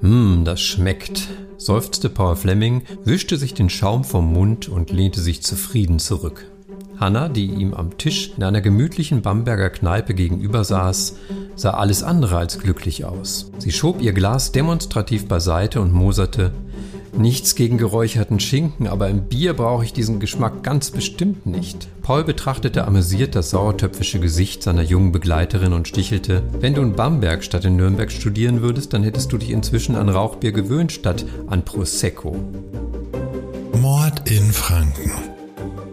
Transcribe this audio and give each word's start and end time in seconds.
Hm, 0.00 0.44
das 0.44 0.62
schmeckt, 0.62 1.28
seufzte 1.58 2.08
Paul 2.08 2.34
Fleming, 2.34 2.82
wischte 3.04 3.36
sich 3.36 3.52
den 3.52 3.68
Schaum 3.68 4.04
vom 4.04 4.32
Mund 4.32 4.68
und 4.68 4.90
lehnte 4.90 5.20
sich 5.20 5.42
zufrieden 5.42 5.98
zurück. 5.98 6.46
Hanna, 6.98 7.28
die 7.28 7.46
ihm 7.46 7.74
am 7.74 7.98
Tisch 7.98 8.32
in 8.36 8.42
einer 8.42 8.60
gemütlichen 8.60 9.22
Bamberger 9.22 9.70
Kneipe 9.70 10.14
gegenüber 10.14 10.64
saß, 10.64 11.16
sah 11.54 11.70
alles 11.70 12.02
andere 12.02 12.38
als 12.38 12.58
glücklich 12.58 13.04
aus. 13.04 13.50
Sie 13.58 13.72
schob 13.72 14.00
ihr 14.00 14.12
Glas 14.12 14.52
demonstrativ 14.52 15.26
beiseite 15.26 15.80
und 15.80 15.92
moserte 15.92 16.52
Nichts 17.16 17.54
gegen 17.54 17.76
geräucherten 17.76 18.40
Schinken, 18.40 18.86
aber 18.86 19.08
im 19.08 19.24
Bier 19.24 19.54
brauche 19.54 19.84
ich 19.84 19.92
diesen 19.92 20.20
Geschmack 20.20 20.62
ganz 20.62 20.90
bestimmt 20.90 21.44
nicht. 21.46 21.88
Paul 22.02 22.24
betrachtete 22.24 22.86
amüsiert 22.86 23.34
das 23.34 23.50
sauertöpfische 23.50 24.20
Gesicht 24.20 24.62
seiner 24.62 24.82
jungen 24.82 25.12
Begleiterin 25.12 25.72
und 25.72 25.88
stichelte, 25.88 26.42
wenn 26.60 26.74
du 26.74 26.82
in 26.82 26.94
Bamberg 26.94 27.42
statt 27.44 27.64
in 27.64 27.76
Nürnberg 27.76 28.10
studieren 28.10 28.62
würdest, 28.62 28.92
dann 28.92 29.02
hättest 29.02 29.32
du 29.32 29.38
dich 29.38 29.50
inzwischen 29.50 29.96
an 29.96 30.08
Rauchbier 30.08 30.52
gewöhnt 30.52 30.92
statt 30.92 31.24
an 31.46 31.64
Prosecco. 31.64 32.36
Mord 33.80 34.30
in 34.30 34.52
Franken. 34.52 35.10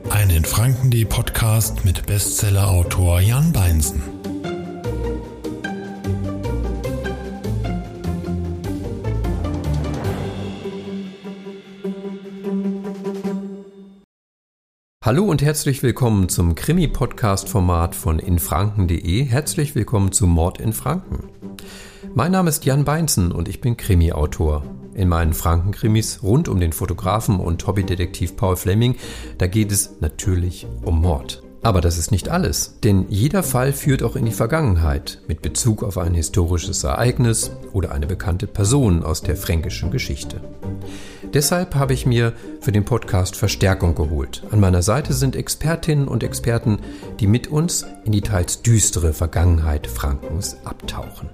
Ein 0.09 0.29
in 0.29 0.45
Franken.de 0.45 1.05
Podcast 1.05 1.83
mit 1.83 2.05
Bestsellerautor 2.05 3.21
Jan 3.21 3.51
Beinsen. 3.51 4.16
Hallo 15.07 15.23
und 15.23 15.41
herzlich 15.41 15.83
willkommen 15.83 16.27
zum 16.27 16.53
Krimi-Podcast-Format 16.53 17.95
von 17.95 18.19
infranken.de. 18.19 19.23
Herzlich 19.23 19.73
willkommen 19.73 20.11
zu 20.11 20.27
Mord 20.27 20.59
in 20.59 20.73
Franken. 20.73 21.29
Mein 22.13 22.33
Name 22.33 22.49
ist 22.49 22.65
Jan 22.65 22.83
Beinzen 22.83 23.31
und 23.31 23.47
ich 23.47 23.61
bin 23.61 23.77
Krimi-Autor. 23.77 24.63
In 24.95 25.07
meinen 25.07 25.31
Franken-Krimis 25.31 26.23
rund 26.23 26.49
um 26.49 26.59
den 26.59 26.73
Fotografen 26.73 27.39
und 27.39 27.65
Hobbydetektiv 27.65 28.35
Paul 28.35 28.57
Fleming, 28.57 28.97
da 29.37 29.47
geht 29.47 29.71
es 29.71 30.01
natürlich 30.01 30.67
um 30.83 30.99
Mord. 30.99 31.41
Aber 31.67 31.81
das 31.81 31.97
ist 31.97 32.11
nicht 32.11 32.29
alles, 32.29 32.75
denn 32.85 33.07
jeder 33.09 33.43
Fall 33.43 33.73
führt 33.73 34.01
auch 34.01 34.15
in 34.15 34.23
die 34.23 34.31
Vergangenheit 34.31 35.19
mit 35.27 35.41
Bezug 35.41 35.83
auf 35.83 35.97
ein 35.97 36.13
historisches 36.13 36.85
Ereignis 36.85 37.51
oder 37.73 37.91
eine 37.91 38.07
bekannte 38.07 38.47
Person 38.47 39.03
aus 39.03 39.21
der 39.21 39.35
fränkischen 39.35 39.91
Geschichte. 39.91 40.39
Deshalb 41.33 41.75
habe 41.75 41.93
ich 41.93 42.05
mir 42.05 42.31
für 42.61 42.71
den 42.71 42.85
Podcast 42.85 43.35
Verstärkung 43.35 43.95
geholt. 43.95 44.43
An 44.49 44.61
meiner 44.61 44.81
Seite 44.81 45.11
sind 45.11 45.35
Expertinnen 45.35 46.07
und 46.07 46.23
Experten, 46.23 46.79
die 47.19 47.27
mit 47.27 47.47
uns 47.49 47.85
in 48.05 48.13
die 48.13 48.21
teils 48.21 48.61
düstere 48.61 49.11
Vergangenheit 49.11 49.87
Frankens 49.87 50.55
abtauchen. 50.63 51.27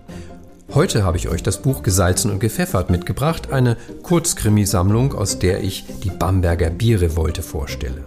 Heute 0.73 1.03
habe 1.03 1.18
ich 1.18 1.30
euch 1.30 1.44
das 1.44 1.62
Buch 1.62 1.84
Gesalzen 1.84 2.31
und 2.31 2.40
Gepfeffert 2.40 2.90
mitgebracht, 2.90 3.53
eine 3.53 3.78
Kurzkrimisammlung, 4.02 5.14
aus 5.14 5.38
der 5.38 5.64
ich 5.64 5.86
die 6.03 6.09
Bamberger 6.09 6.72
Bierrevolte 6.72 7.44
vorstelle. 7.44 8.03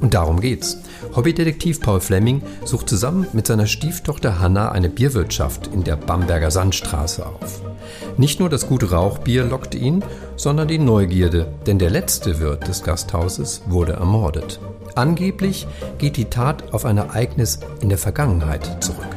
Und 0.00 0.14
darum 0.14 0.40
geht's. 0.40 0.78
Hobbydetektiv 1.14 1.80
Paul 1.80 2.00
Fleming 2.00 2.42
sucht 2.64 2.88
zusammen 2.88 3.26
mit 3.32 3.46
seiner 3.46 3.66
Stieftochter 3.66 4.40
Hanna 4.40 4.70
eine 4.70 4.88
Bierwirtschaft 4.88 5.68
in 5.68 5.84
der 5.84 5.96
Bamberger 5.96 6.50
Sandstraße 6.50 7.24
auf. 7.24 7.62
Nicht 8.16 8.40
nur 8.40 8.48
das 8.48 8.66
gute 8.66 8.90
Rauchbier 8.90 9.44
lockt 9.44 9.74
ihn, 9.74 10.04
sondern 10.36 10.68
die 10.68 10.78
Neugierde, 10.78 11.48
denn 11.66 11.78
der 11.78 11.90
letzte 11.90 12.40
Wirt 12.40 12.68
des 12.68 12.82
Gasthauses 12.82 13.62
wurde 13.66 13.94
ermordet. 13.94 14.60
Angeblich 14.94 15.66
geht 15.98 16.16
die 16.16 16.26
Tat 16.26 16.72
auf 16.72 16.84
ein 16.84 16.98
Ereignis 16.98 17.60
in 17.80 17.88
der 17.88 17.98
Vergangenheit 17.98 18.82
zurück. 18.82 19.15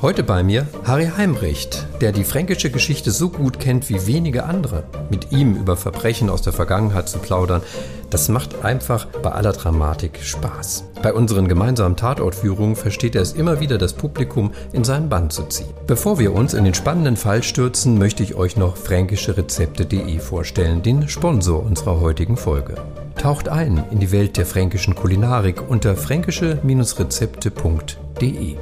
Heute 0.00 0.22
bei 0.22 0.44
mir 0.44 0.68
Harry 0.84 1.10
Heimrecht, 1.16 1.88
der 2.00 2.12
die 2.12 2.22
fränkische 2.22 2.70
Geschichte 2.70 3.10
so 3.10 3.30
gut 3.30 3.58
kennt 3.58 3.88
wie 3.88 4.06
wenige 4.06 4.44
andere. 4.44 4.84
Mit 5.10 5.32
ihm 5.32 5.56
über 5.56 5.76
Verbrechen 5.76 6.30
aus 6.30 6.40
der 6.40 6.52
Vergangenheit 6.52 7.08
zu 7.08 7.18
plaudern, 7.18 7.62
das 8.08 8.28
macht 8.28 8.64
einfach 8.64 9.06
bei 9.06 9.32
aller 9.32 9.52
Dramatik 9.52 10.20
Spaß. 10.22 10.84
Bei 11.02 11.12
unseren 11.12 11.48
gemeinsamen 11.48 11.96
Tatortführungen 11.96 12.76
versteht 12.76 13.16
er 13.16 13.22
es 13.22 13.32
immer 13.32 13.58
wieder, 13.58 13.76
das 13.76 13.92
Publikum 13.92 14.52
in 14.72 14.84
seinen 14.84 15.08
Bann 15.08 15.30
zu 15.30 15.46
ziehen. 15.46 15.74
Bevor 15.88 16.20
wir 16.20 16.32
uns 16.32 16.54
in 16.54 16.62
den 16.62 16.74
spannenden 16.74 17.16
Fall 17.16 17.42
stürzen, 17.42 17.98
möchte 17.98 18.22
ich 18.22 18.36
euch 18.36 18.56
noch 18.56 18.76
fränkischerezepte.de 18.76 20.20
vorstellen, 20.20 20.80
den 20.80 21.08
Sponsor 21.08 21.60
unserer 21.60 22.00
heutigen 22.00 22.36
Folge. 22.36 22.76
Taucht 23.16 23.48
ein 23.48 23.82
in 23.90 23.98
die 23.98 24.12
Welt 24.12 24.36
der 24.36 24.46
fränkischen 24.46 24.94
Kulinarik 24.94 25.68
unter 25.68 25.96
fränkische-rezepte.de. 25.96 28.56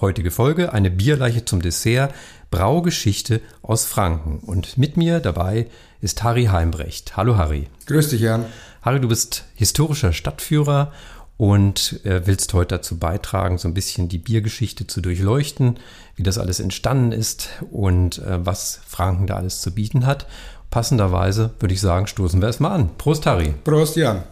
Heutige 0.00 0.30
Folge 0.30 0.72
eine 0.72 0.90
Bierleiche 0.90 1.44
zum 1.44 1.60
Dessert, 1.60 2.14
Braugeschichte 2.50 3.42
aus 3.60 3.84
Franken. 3.84 4.38
Und 4.38 4.78
mit 4.78 4.96
mir 4.96 5.20
dabei 5.20 5.66
ist 6.00 6.22
Harry 6.22 6.46
Heimbrecht. 6.46 7.18
Hallo 7.18 7.36
Harry. 7.36 7.68
Grüß 7.84 8.08
dich, 8.08 8.22
Jan. 8.22 8.46
Harry, 8.80 8.98
du 8.98 9.08
bist 9.08 9.44
historischer 9.54 10.14
Stadtführer 10.14 10.90
und 11.36 12.00
äh, 12.06 12.26
willst 12.26 12.54
heute 12.54 12.76
dazu 12.76 12.98
beitragen, 12.98 13.58
so 13.58 13.68
ein 13.68 13.74
bisschen 13.74 14.08
die 14.08 14.16
Biergeschichte 14.16 14.86
zu 14.86 15.02
durchleuchten, 15.02 15.78
wie 16.16 16.22
das 16.22 16.38
alles 16.38 16.60
entstanden 16.60 17.12
ist 17.12 17.50
und 17.70 18.20
äh, 18.20 18.44
was 18.46 18.80
Franken 18.86 19.26
da 19.26 19.36
alles 19.36 19.60
zu 19.60 19.70
bieten 19.70 20.06
hat. 20.06 20.26
Passenderweise 20.70 21.50
würde 21.60 21.74
ich 21.74 21.80
sagen, 21.82 22.06
stoßen 22.06 22.40
wir 22.40 22.46
erstmal 22.46 22.72
an. 22.72 22.88
Prost, 22.96 23.26
Harry. 23.26 23.52
Prost, 23.64 23.96
Jan. 23.96 24.22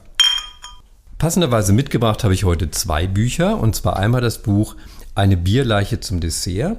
Passenderweise 1.19 1.73
mitgebracht 1.73 2.25
habe 2.25 2.33
ich 2.33 2.45
heute 2.45 2.71
zwei 2.71 3.07
Bücher 3.07 3.59
und 3.59 3.75
zwar 3.75 3.97
einmal 3.97 4.21
das 4.21 4.39
Buch 4.39 4.77
eine 5.19 5.37
Bierleiche 5.37 5.99
zum 5.99 6.21
Dessert. 6.21 6.79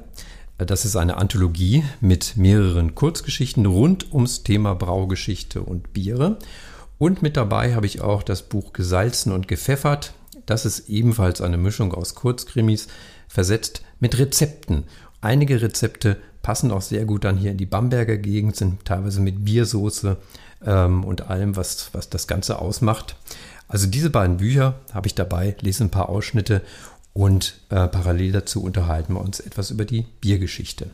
Das 0.58 0.86
ist 0.86 0.96
eine 0.96 1.18
Anthologie 1.18 1.84
mit 2.00 2.38
mehreren 2.38 2.96
Kurzgeschichten 2.96 3.66
rund 3.66 4.14
ums 4.14 4.44
Thema 4.44 4.76
Braugeschichte 4.76 5.62
und 5.62 5.92
Biere. 5.92 6.40
Und 6.98 7.22
mit 7.22 7.36
dabei 7.36 7.76
habe 7.76 7.86
ich 7.86 8.00
auch 8.00 8.24
das 8.24 8.44
Buch 8.44 8.72
Gesalzen 8.72 9.34
und 9.34 9.50
Gepfeffert. 9.50 10.14
Das 10.46 10.66
ist 10.66 10.88
ebenfalls 10.88 11.42
eine 11.42 11.58
Mischung 11.58 11.94
aus 11.94 12.16
Kurzkrimis, 12.16 12.88
versetzt 13.28 13.84
mit 14.00 14.18
Rezepten. 14.18 14.86
Einige 15.20 15.62
Rezepte 15.62 16.16
passen 16.42 16.72
auch 16.72 16.82
sehr 16.82 17.04
gut 17.04 17.26
dann 17.26 17.36
hier 17.36 17.52
in 17.52 17.58
die 17.58 17.66
Bamberger 17.66 18.16
Gegend, 18.16 18.56
sind 18.56 18.86
teilweise 18.86 19.20
mit 19.20 19.44
Biersoße 19.44 20.16
ähm, 20.66 21.04
und 21.04 21.30
allem, 21.30 21.58
was, 21.58 21.90
was 21.92 22.10
das 22.10 22.26
Ganze 22.26 22.60
ausmacht. 22.60 23.18
Also 23.68 23.86
diese 23.86 24.10
beiden 24.10 24.38
Bücher 24.38 24.80
habe 24.94 25.08
ich 25.08 25.16
dabei, 25.16 25.56
lese 25.60 25.84
ein 25.84 25.92
paar 25.92 26.10
Ausschnitte 26.10 26.64
und 27.20 27.56
äh, 27.68 27.86
parallel 27.90 28.32
dazu 28.32 28.64
unterhalten 28.64 29.16
wir 29.16 29.20
uns 29.20 29.42
etwas 29.42 29.72
über 29.72 29.84
die 29.84 30.06
Biergeschichte. 30.22 30.90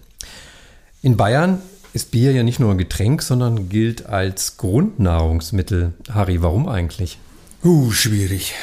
In 1.04 1.18
Bayern 1.18 1.62
ist 1.94 2.10
Bier 2.10 2.32
ja 2.32 2.42
nicht 2.42 2.60
nur 2.60 2.72
ein 2.72 2.80
Getränk, 2.80 3.22
sondern 3.22 3.70
gilt 3.70 4.08
als 4.08 4.58
Grundnahrungsmittel. 4.58 5.94
Harry, 6.10 6.42
warum 6.42 6.68
eigentlich? 6.68 7.20
Uh, 7.64 7.92
schwierig. 7.92 8.56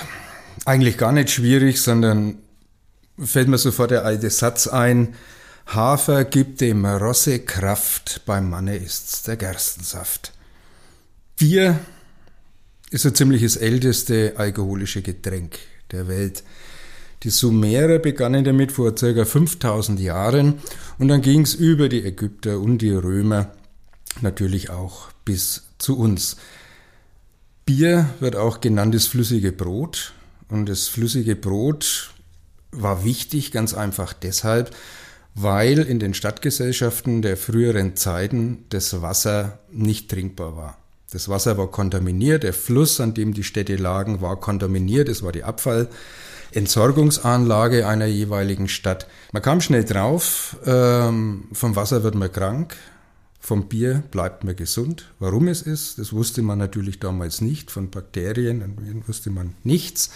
Eigentlich 0.64 0.98
gar 0.98 1.12
nicht 1.12 1.30
schwierig, 1.30 1.80
sondern 1.80 2.38
fällt 3.16 3.46
mir 3.46 3.58
sofort 3.58 3.92
der 3.92 4.04
alte 4.04 4.28
Satz 4.30 4.66
ein. 4.66 5.14
Hafer 5.66 6.24
gibt 6.24 6.60
dem 6.62 6.84
Rosse 6.84 7.38
Kraft, 7.38 8.22
beim 8.26 8.50
Manne 8.50 8.74
ist's 8.74 9.22
der 9.22 9.36
Gerstensaft. 9.36 10.32
Bier 11.36 11.78
ist 12.90 13.02
so 13.02 13.12
ziemlich 13.12 13.42
das 13.42 13.54
älteste 13.54 14.32
alkoholische 14.36 15.00
Getränk 15.00 15.60
der 15.92 16.08
Welt. 16.08 16.42
Die 17.22 17.30
Sumerer 17.30 18.00
begannen 18.00 18.44
damit 18.44 18.72
vor 18.72 18.94
ca. 18.94 19.24
5000 19.24 20.00
Jahren 20.00 20.54
und 20.98 21.08
dann 21.08 21.22
ging 21.22 21.42
es 21.42 21.54
über 21.54 21.88
die 21.88 22.04
Ägypter 22.04 22.58
und 22.58 22.78
die 22.78 22.90
Römer 22.90 23.52
natürlich 24.20 24.70
auch 24.70 25.08
bis 25.24 25.62
zu 25.78 25.96
uns. 25.96 26.36
Bier 27.64 28.10
wird 28.18 28.34
auch 28.34 28.60
genannt 28.60 28.94
das 28.94 29.06
flüssige 29.06 29.52
Brot 29.52 30.12
und 30.48 30.68
das 30.68 30.88
flüssige 30.88 31.36
Brot 31.36 32.10
war 32.72 33.04
wichtig, 33.04 33.52
ganz 33.52 33.72
einfach 33.72 34.12
deshalb, 34.12 34.74
weil 35.34 35.78
in 35.78 36.00
den 36.00 36.14
Stadtgesellschaften 36.14 37.22
der 37.22 37.36
früheren 37.36 37.94
Zeiten 37.94 38.64
das 38.70 39.00
Wasser 39.00 39.60
nicht 39.70 40.10
trinkbar 40.10 40.56
war. 40.56 40.78
Das 41.12 41.28
Wasser 41.28 41.56
war 41.56 41.70
kontaminiert, 41.70 42.42
der 42.42 42.54
Fluss, 42.54 43.00
an 43.00 43.14
dem 43.14 43.32
die 43.32 43.44
Städte 43.44 43.76
lagen, 43.76 44.20
war 44.22 44.40
kontaminiert, 44.40 45.08
es 45.08 45.22
war 45.22 45.30
die 45.30 45.44
Abfall. 45.44 45.88
Entsorgungsanlage 46.54 47.86
einer 47.86 48.06
jeweiligen 48.06 48.68
Stadt. 48.68 49.06
Man 49.32 49.42
kam 49.42 49.60
schnell 49.60 49.84
drauf, 49.84 50.56
ähm, 50.64 51.44
vom 51.52 51.76
Wasser 51.76 52.02
wird 52.02 52.14
man 52.14 52.32
krank, 52.32 52.76
vom 53.40 53.68
Bier 53.68 54.04
bleibt 54.10 54.44
man 54.44 54.54
gesund. 54.54 55.10
Warum 55.18 55.48
es 55.48 55.62
ist, 55.62 55.98
das 55.98 56.12
wusste 56.12 56.42
man 56.42 56.58
natürlich 56.58 57.00
damals 57.00 57.40
nicht. 57.40 57.72
Von 57.72 57.90
Bakterien 57.90 59.02
wusste 59.06 59.30
man 59.30 59.54
nichts. 59.64 60.10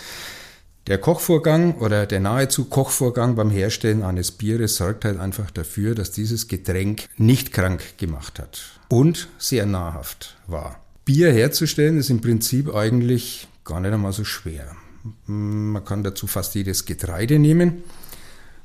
Der 0.87 0.99
Kochvorgang 0.99 1.75
oder 1.79 2.07
der 2.07 2.21
nahezu 2.21 2.67
Kochvorgang 2.67 3.35
beim 3.35 3.51
Herstellen 3.51 4.05
eines 4.05 4.31
Bieres 4.31 4.77
sorgt 4.77 5.05
halt 5.05 5.19
einfach 5.19 5.51
dafür, 5.51 5.97
dass 5.97 6.13
dieses 6.13 6.47
Getränk 6.47 7.09
nicht 7.17 7.53
krank 7.53 7.99
gemacht 7.99 8.39
hat 8.39 8.63
und 8.89 9.27
sehr 9.39 9.67
nahrhaft 9.67 10.37
war. 10.47 10.81
Bier 11.05 11.33
herzustellen 11.33 11.99
ist 11.99 12.11
im 12.11 12.21
Prinzip 12.21 12.73
eigentlich 12.73 13.49
gar 13.65 13.81
nicht 13.81 13.93
einmal 13.93 14.13
so 14.13 14.23
schwer. 14.23 14.77
Man 15.27 15.85
kann 15.85 16.03
dazu 16.03 16.27
fast 16.27 16.55
jedes 16.55 16.85
Getreide 16.85 17.39
nehmen. 17.39 17.83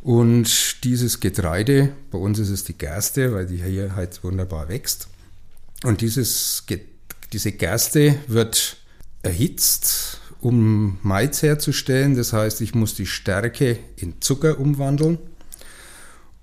Und 0.01 0.83
dieses 0.83 1.19
Getreide, 1.19 1.93
bei 2.09 2.17
uns 2.17 2.39
ist 2.39 2.49
es 2.49 2.63
die 2.63 2.77
Gerste, 2.77 3.33
weil 3.33 3.45
die 3.45 3.63
hier 3.63 3.95
halt 3.95 4.23
wunderbar 4.23 4.67
wächst. 4.67 5.07
Und 5.83 6.01
dieses, 6.01 6.63
diese 7.31 7.51
Gerste 7.51 8.15
wird 8.27 8.77
erhitzt, 9.21 10.19
um 10.39 10.97
Malz 11.03 11.43
herzustellen. 11.43 12.15
Das 12.15 12.33
heißt, 12.33 12.61
ich 12.61 12.73
muss 12.73 12.95
die 12.95 13.05
Stärke 13.05 13.77
in 13.95 14.21
Zucker 14.21 14.59
umwandeln. 14.59 15.19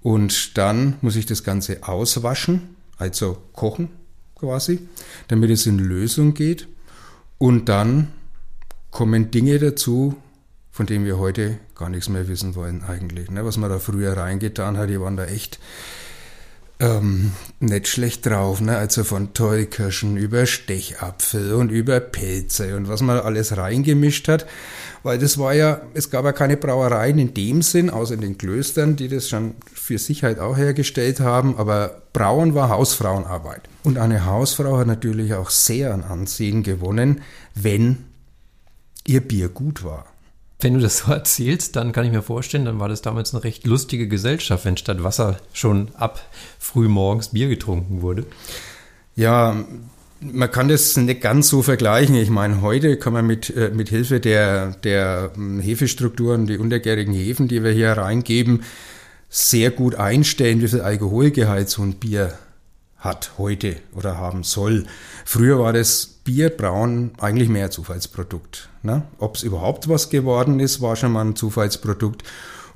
Und 0.01 0.57
dann 0.57 0.97
muss 1.01 1.17
ich 1.17 1.27
das 1.27 1.43
Ganze 1.43 1.83
auswaschen, 1.83 2.77
also 2.97 3.43
kochen 3.53 3.91
quasi, 4.37 4.79
damit 5.27 5.51
es 5.51 5.67
in 5.67 5.79
Lösung 5.79 6.35
geht. 6.35 6.69
Und 7.39 7.69
dann 7.69 8.09
kommen 8.91 9.31
Dinge 9.31 9.59
dazu, 9.59 10.17
von 10.71 10.87
denen 10.87 11.05
wir 11.05 11.19
heute 11.19 11.59
gar 11.75 11.89
nichts 11.89 12.09
mehr 12.09 12.29
wissen 12.29 12.55
wollen 12.55 12.85
eigentlich. 12.85 13.31
Ne? 13.31 13.45
Was 13.45 13.57
man 13.57 13.71
da 13.71 13.79
früher 13.79 14.17
reingetan 14.17 14.77
hat, 14.77 14.89
die 14.89 15.01
waren 15.01 15.17
da 15.17 15.25
echt 15.25 15.59
ähm, 16.81 17.33
nicht 17.61 17.89
schlecht 17.89 18.27
drauf. 18.27 18.61
Ne? 18.61 18.77
Also 18.77 19.05
von 19.05 19.35
Tollkirschen 19.35 20.17
über 20.17 20.47
Stechapfel 20.47 21.55
und 21.55 21.71
über 21.71 22.01
Pilze 22.01 22.77
und 22.77 22.89
was 22.89 23.03
man 23.03 23.19
alles 23.19 23.57
reingemischt 23.57 24.29
hat. 24.29 24.47
Weil 25.03 25.19
das 25.19 25.39
war 25.39 25.55
ja, 25.55 25.81
es 25.95 26.11
gab 26.11 26.25
ja 26.25 26.33
keine 26.33 26.57
Brauereien 26.57 27.19
in 27.19 27.35
dem 27.35 27.63
Sinn, 27.63 27.91
außer 27.91 28.15
in 28.15 28.21
den 28.21 28.39
Klöstern, 28.39 28.97
die 28.97 29.09
das 29.09 29.29
schon 29.29 29.55
für 29.73 29.99
Sicherheit 29.99 30.39
auch 30.39 30.57
hergestellt 30.57 31.21
haben. 31.21 31.57
Aber 31.57 32.03
Brauen 32.13 32.55
war 32.55 32.69
Hausfrauenarbeit. 32.69 33.63
Und 33.85 33.99
eine 33.99 34.27
Hausfrau 34.27 34.79
hat 34.79 34.87
natürlich 34.87 35.35
auch 35.35 35.51
sehr 35.51 35.95
an 35.95 36.03
Ansehen 36.03 36.63
gewonnen, 36.63 37.23
wenn 37.55 38.08
ihr 39.09 39.21
Bier 39.21 39.49
gut 39.49 39.83
war. 39.83 40.07
Wenn 40.61 40.75
du 40.75 40.81
das 40.81 40.99
so 40.99 41.13
erzählst, 41.13 41.77
dann 41.77 41.93
kann 41.93 42.05
ich 42.05 42.13
mir 42.13 42.23
vorstellen, 42.23 42.65
dann 42.65 42.81
war 42.81 42.89
das 42.89 43.03
damals 43.03 43.33
eine 43.33 43.45
recht 43.45 43.67
lustige 43.67 44.09
Gesellschaft, 44.09 44.65
wenn 44.65 44.77
statt 44.77 45.03
Wasser 45.03 45.39
schon 45.53 45.91
ab 45.95 46.21
früh 46.59 46.89
morgens 46.89 47.29
Bier 47.29 47.49
getrunken 47.49 48.03
wurde. 48.03 48.27
Ja, 49.15 49.65
man 50.21 50.51
kann 50.51 50.69
das 50.69 50.97
nicht 50.97 51.21
ganz 51.21 51.49
so 51.49 51.63
vergleichen. 51.63 52.17
Ich 52.17 52.31
meine, 52.31 52.61
heute 52.61 52.99
kann 52.99 53.13
man 53.13 53.27
mit, 53.27 53.51
äh, 53.51 53.71
mit 53.73 53.89
Hilfe 53.89 54.19
der, 54.21 54.73
der 54.83 55.31
hm, 55.35 55.61
Hefestrukturen, 55.61 56.47
die 56.47 56.59
untergärigen 56.59 57.15
Hefen, 57.15 57.47
die 57.47 57.63
wir 57.63 57.71
hier 57.71 57.93
reingeben, 57.93 58.65
sehr 59.31 59.71
gut 59.71 59.95
einstellen, 59.95 60.61
wie 60.61 60.69
viel 60.69 60.81
Alkoholgehalt 60.81 61.69
so 61.69 61.83
ein 61.83 61.95
Bier 61.95 62.37
hat 62.99 63.33
heute 63.39 63.77
oder 63.95 64.19
haben 64.19 64.43
soll. 64.43 64.87
Früher 65.25 65.59
war 65.59 65.73
das 65.73 66.07
Bierbrauen 66.07 67.13
eigentlich 67.19 67.49
mehr 67.49 67.71
Zufallsprodukt. 67.71 68.69
Ne? 68.83 69.03
Ob 69.19 69.37
es 69.37 69.45
überhaupt 69.45 69.89
was 69.89 70.11
geworden 70.11 70.59
ist, 70.61 70.81
war 70.83 70.97
schon 70.97 71.13
mal 71.13 71.25
ein 71.25 71.37
Zufallsprodukt. 71.37 72.25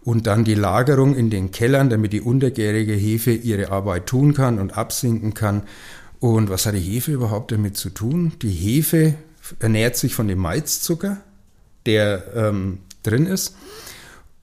Und 0.04 0.26
dann 0.26 0.44
die 0.44 0.54
Lagerung 0.54 1.14
in 1.14 1.30
den 1.30 1.52
Kellern, 1.52 1.88
damit 1.88 2.12
die 2.12 2.20
untergärige 2.20 2.94
Hefe 2.94 3.32
ihre 3.32 3.70
Arbeit 3.70 4.06
tun 4.06 4.34
kann 4.34 4.58
und 4.58 4.76
absinken 4.76 5.34
kann. 5.34 5.62
Und 6.18 6.50
was 6.50 6.66
hat 6.66 6.74
die 6.74 6.80
Hefe 6.80 7.12
überhaupt 7.12 7.52
damit 7.52 7.76
zu 7.76 7.90
tun? 7.90 8.32
Die 8.42 8.50
Hefe 8.50 9.14
ernährt 9.58 9.96
sich 9.96 10.14
von 10.14 10.28
dem 10.28 10.38
Malzzucker, 10.38 11.18
der 11.86 12.34
ähm, 12.34 12.78
drin 13.02 13.26
ist, 13.26 13.56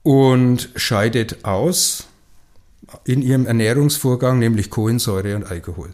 und 0.03 0.69
scheidet 0.75 1.45
aus 1.45 2.08
in 3.05 3.21
ihrem 3.21 3.45
Ernährungsvorgang, 3.45 4.39
nämlich 4.39 4.69
Kohlensäure 4.69 5.35
und 5.35 5.49
Alkohol. 5.49 5.93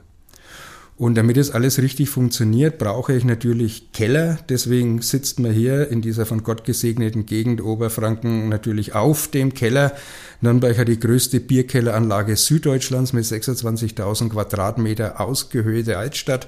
Und 0.97 1.15
damit 1.15 1.35
es 1.35 1.51
alles 1.51 1.79
richtig 1.79 2.09
funktioniert, 2.09 2.77
brauche 2.77 3.11
ich 3.13 3.25
natürlich 3.25 3.91
Keller. 3.91 4.37
Deswegen 4.47 5.01
sitzt 5.01 5.39
man 5.39 5.51
hier 5.51 5.89
in 5.89 6.01
dieser 6.01 6.25
von 6.25 6.41
Gott 6.41 6.63
gesegneten 6.63 7.25
Gegend 7.25 7.61
Oberfranken 7.61 8.47
natürlich 8.47 8.95
auf 8.95 9.27
dem 9.27 9.53
Keller. 9.53 9.91
Nürnberg 10.39 10.77
hat 10.77 10.87
die 10.87 10.97
größte 10.99 11.41
Bierkelleranlage 11.41 12.37
Süddeutschlands 12.37 13.11
mit 13.11 13.25
26.000 13.25 14.29
Quadratmeter 14.29 15.19
ausgehöhlte 15.19 15.97
Altstadt. 15.97 16.47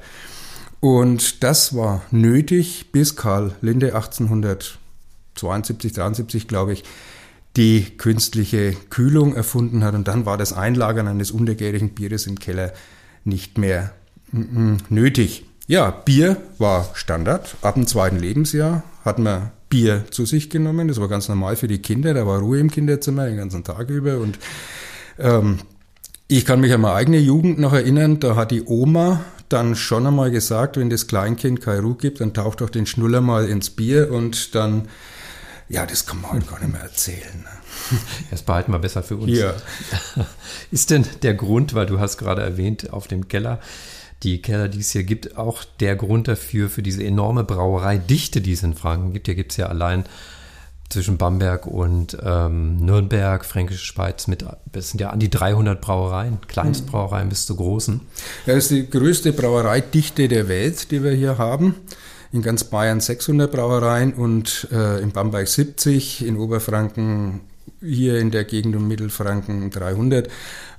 Und 0.79 1.43
das 1.43 1.75
war 1.75 2.03
nötig, 2.11 2.93
bis 2.93 3.17
Karl 3.17 3.53
Linde 3.61 3.95
1872, 3.95 5.91
73, 5.91 6.47
glaube 6.47 6.71
ich, 6.71 6.85
die 7.57 7.97
künstliche 7.97 8.73
Kühlung 8.89 9.35
erfunden 9.35 9.83
hat. 9.83 9.95
Und 9.95 10.07
dann 10.07 10.25
war 10.25 10.37
das 10.37 10.53
Einlagern 10.53 11.07
eines 11.07 11.31
untergärigen 11.31 11.89
Bieres 11.89 12.27
im 12.27 12.39
Keller 12.39 12.71
nicht 13.23 13.57
mehr 13.57 13.91
nötig. 14.89 15.45
Ja, 15.65 15.91
Bier 15.91 16.37
war 16.59 16.89
Standard. 16.93 17.57
Ab 17.61 17.75
dem 17.75 17.87
zweiten 17.87 18.17
Lebensjahr 18.17 18.83
hat 19.03 19.19
man 19.19 19.51
Bier 19.69 20.05
zu 20.11 20.25
sich 20.25 20.49
genommen. 20.49 20.87
Das 20.87 21.01
war 21.01 21.09
ganz 21.09 21.27
normal 21.27 21.55
für 21.55 21.67
die 21.67 21.79
Kinder. 21.79 22.13
Da 22.13 22.25
war 22.25 22.39
Ruhe 22.39 22.59
im 22.59 22.71
Kinderzimmer 22.71 23.25
den 23.25 23.37
ganzen 23.37 23.63
Tag 23.63 23.89
über. 23.89 24.19
Und 24.19 24.37
ähm, 25.19 25.59
ich 26.27 26.45
kann 26.45 26.61
mich 26.61 26.73
an 26.73 26.81
meine 26.81 26.95
eigene 26.95 27.17
Jugend 27.17 27.59
noch 27.59 27.73
erinnern. 27.73 28.19
Da 28.19 28.35
hat 28.35 28.51
die 28.51 28.63
Oma 28.63 29.25
dann 29.49 29.75
schon 29.75 30.05
einmal 30.05 30.29
gesagt, 30.31 30.77
wenn 30.77 30.89
das 30.89 31.07
Kleinkind 31.07 31.65
Ruhe 31.67 31.95
gibt, 31.95 32.21
dann 32.21 32.33
taucht 32.33 32.61
doch 32.61 32.69
den 32.69 32.85
Schnuller 32.85 33.21
mal 33.21 33.47
ins 33.47 33.69
Bier 33.69 34.11
und 34.11 34.55
dann 34.55 34.87
ja, 35.69 35.85
das 35.85 36.05
kann 36.05 36.21
man 36.21 36.31
heute 36.31 36.45
gar 36.45 36.59
nicht 36.59 36.71
mehr 36.71 36.81
erzählen. 36.81 37.43
Ne? 37.43 37.97
Das 38.31 38.41
behalten 38.41 38.71
wir 38.71 38.79
besser 38.79 39.03
für 39.03 39.17
uns. 39.17 39.37
Ja. 39.37 39.53
Ist 40.71 40.89
denn 40.89 41.05
der 41.21 41.33
Grund, 41.33 41.73
weil 41.73 41.85
du 41.85 41.99
hast 41.99 42.17
gerade 42.17 42.41
erwähnt, 42.41 42.91
auf 42.91 43.07
dem 43.07 43.27
Keller, 43.27 43.59
die 44.23 44.41
Keller, 44.41 44.67
die 44.67 44.79
es 44.79 44.91
hier 44.91 45.03
gibt, 45.03 45.37
auch 45.37 45.63
der 45.79 45.95
Grund 45.95 46.27
dafür, 46.27 46.69
für 46.69 46.81
diese 46.81 47.03
enorme 47.03 47.43
Brauereidichte, 47.43 48.41
die 48.41 48.53
es 48.53 48.63
in 48.63 48.73
Franken 48.73 49.13
gibt. 49.13 49.27
Hier 49.27 49.35
gibt 49.35 49.51
es 49.51 49.57
ja 49.57 49.67
allein 49.67 50.05
zwischen 50.89 51.17
Bamberg 51.17 51.67
und 51.67 52.17
ähm, 52.23 52.77
Nürnberg, 52.77 53.43
Fränkische 53.43 53.85
Schweiz 53.85 54.27
mit, 54.27 54.45
das 54.71 54.89
sind 54.89 55.01
ja 55.01 55.09
an 55.09 55.19
die 55.19 55.29
300 55.29 55.81
Brauereien, 55.81 56.39
Kleinstbrauereien 56.47 57.29
bis 57.29 57.45
zu 57.45 57.57
großen. 57.57 57.99
Ja, 58.45 58.55
das 58.55 58.65
ist 58.65 58.71
die 58.71 58.89
größte 58.89 59.33
Brauereidichte 59.33 60.27
der 60.29 60.47
Welt, 60.47 60.91
die 60.91 61.03
wir 61.03 61.11
hier 61.11 61.37
haben. 61.37 61.75
In 62.31 62.41
ganz 62.41 62.65
Bayern 62.65 62.99
600 62.99 63.51
Brauereien 63.51 64.13
und 64.13 64.67
äh, 64.71 65.01
in 65.01 65.11
Bamberg 65.11 65.47
70, 65.47 66.25
in 66.25 66.37
Oberfranken, 66.37 67.41
hier 67.81 68.19
in 68.19 68.31
der 68.31 68.43
Gegend 68.43 68.75
um 68.75 68.87
Mittelfranken 68.87 69.69
300. 69.69 70.29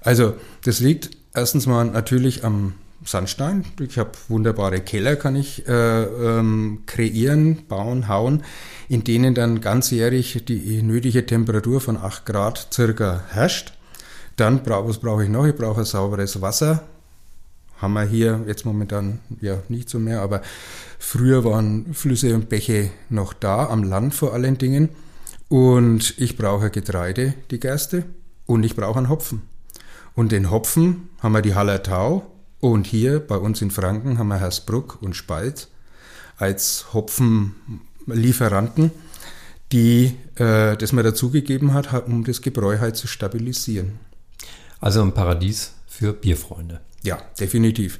Also 0.00 0.34
das 0.64 0.80
liegt 0.80 1.10
erstens 1.34 1.66
mal 1.66 1.84
natürlich 1.84 2.44
am 2.44 2.74
Sandstein. 3.04 3.64
Ich 3.80 3.98
habe 3.98 4.10
wunderbare 4.28 4.80
Keller, 4.80 5.16
kann 5.16 5.36
ich 5.36 5.66
äh, 5.68 6.02
ähm, 6.02 6.82
kreieren, 6.86 7.66
bauen, 7.68 8.08
hauen, 8.08 8.42
in 8.88 9.04
denen 9.04 9.34
dann 9.34 9.60
ganzjährig 9.60 10.44
die 10.46 10.82
nötige 10.82 11.24
Temperatur 11.24 11.80
von 11.80 11.96
8 11.96 12.26
Grad 12.26 12.68
circa 12.72 13.22
herrscht. 13.30 13.72
Dann, 14.36 14.60
was 14.64 14.98
brauche 14.98 15.24
ich 15.24 15.30
noch? 15.30 15.46
Ich 15.46 15.54
brauche 15.54 15.84
sauberes 15.84 16.40
Wasser. 16.40 16.84
Haben 17.78 17.94
wir 17.94 18.04
hier 18.04 18.44
jetzt 18.46 18.66
momentan 18.66 19.20
ja 19.40 19.62
nicht 19.68 19.88
so 19.88 19.98
mehr, 19.98 20.20
aber 20.20 20.42
früher 20.98 21.44
waren 21.44 21.94
Flüsse 21.94 22.34
und 22.34 22.48
Bäche 22.48 22.90
noch 23.08 23.32
da, 23.32 23.66
am 23.66 23.82
Land 23.82 24.14
vor 24.14 24.34
allen 24.34 24.58
Dingen. 24.58 24.90
Und 25.48 26.18
ich 26.18 26.36
brauche 26.36 26.70
Getreide, 26.70 27.34
die 27.50 27.60
Gerste, 27.60 28.04
und 28.46 28.64
ich 28.64 28.76
brauche 28.76 28.98
einen 28.98 29.08
Hopfen. 29.08 29.42
Und 30.14 30.32
den 30.32 30.50
Hopfen 30.50 31.08
haben 31.20 31.32
wir 31.32 31.42
die 31.42 31.54
Hallertau, 31.54 32.26
und 32.60 32.86
hier 32.86 33.20
bei 33.20 33.36
uns 33.36 33.62
in 33.62 33.70
Franken 33.70 34.18
haben 34.18 34.28
wir 34.28 34.40
Hersbruck 34.40 34.98
und 35.00 35.14
Spalt 35.14 35.68
als 36.36 36.92
Hopfenlieferanten, 36.92 38.90
die 39.72 40.16
äh, 40.36 40.76
das 40.76 40.92
man 40.92 41.04
dazugegeben 41.04 41.72
hat, 41.72 42.06
um 42.06 42.24
das 42.24 42.42
Gebräu 42.42 42.78
halt 42.78 42.96
zu 42.96 43.06
stabilisieren. 43.06 44.00
Also 44.80 45.02
ein 45.02 45.12
Paradies 45.12 45.72
für 45.86 46.12
Bierfreunde. 46.12 46.80
Ja, 47.02 47.18
definitiv. 47.38 47.98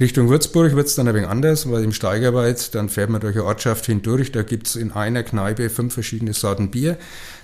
Richtung 0.00 0.28
Würzburg 0.28 0.74
wird 0.74 0.86
es 0.86 0.94
dann 0.94 1.06
ein 1.06 1.14
wenig 1.14 1.28
anders, 1.28 1.70
weil 1.70 1.84
im 1.84 1.92
Steigerwald, 1.92 2.74
dann 2.74 2.88
fährt 2.88 3.10
man 3.10 3.20
durch 3.20 3.36
eine 3.36 3.44
Ortschaft 3.44 3.86
hindurch, 3.86 4.32
da 4.32 4.42
gibt 4.42 4.66
es 4.66 4.76
in 4.76 4.90
einer 4.92 5.22
Kneipe 5.22 5.68
fünf 5.70 5.94
verschiedene 5.94 6.32
Sorten 6.32 6.70
Bier. 6.70 6.96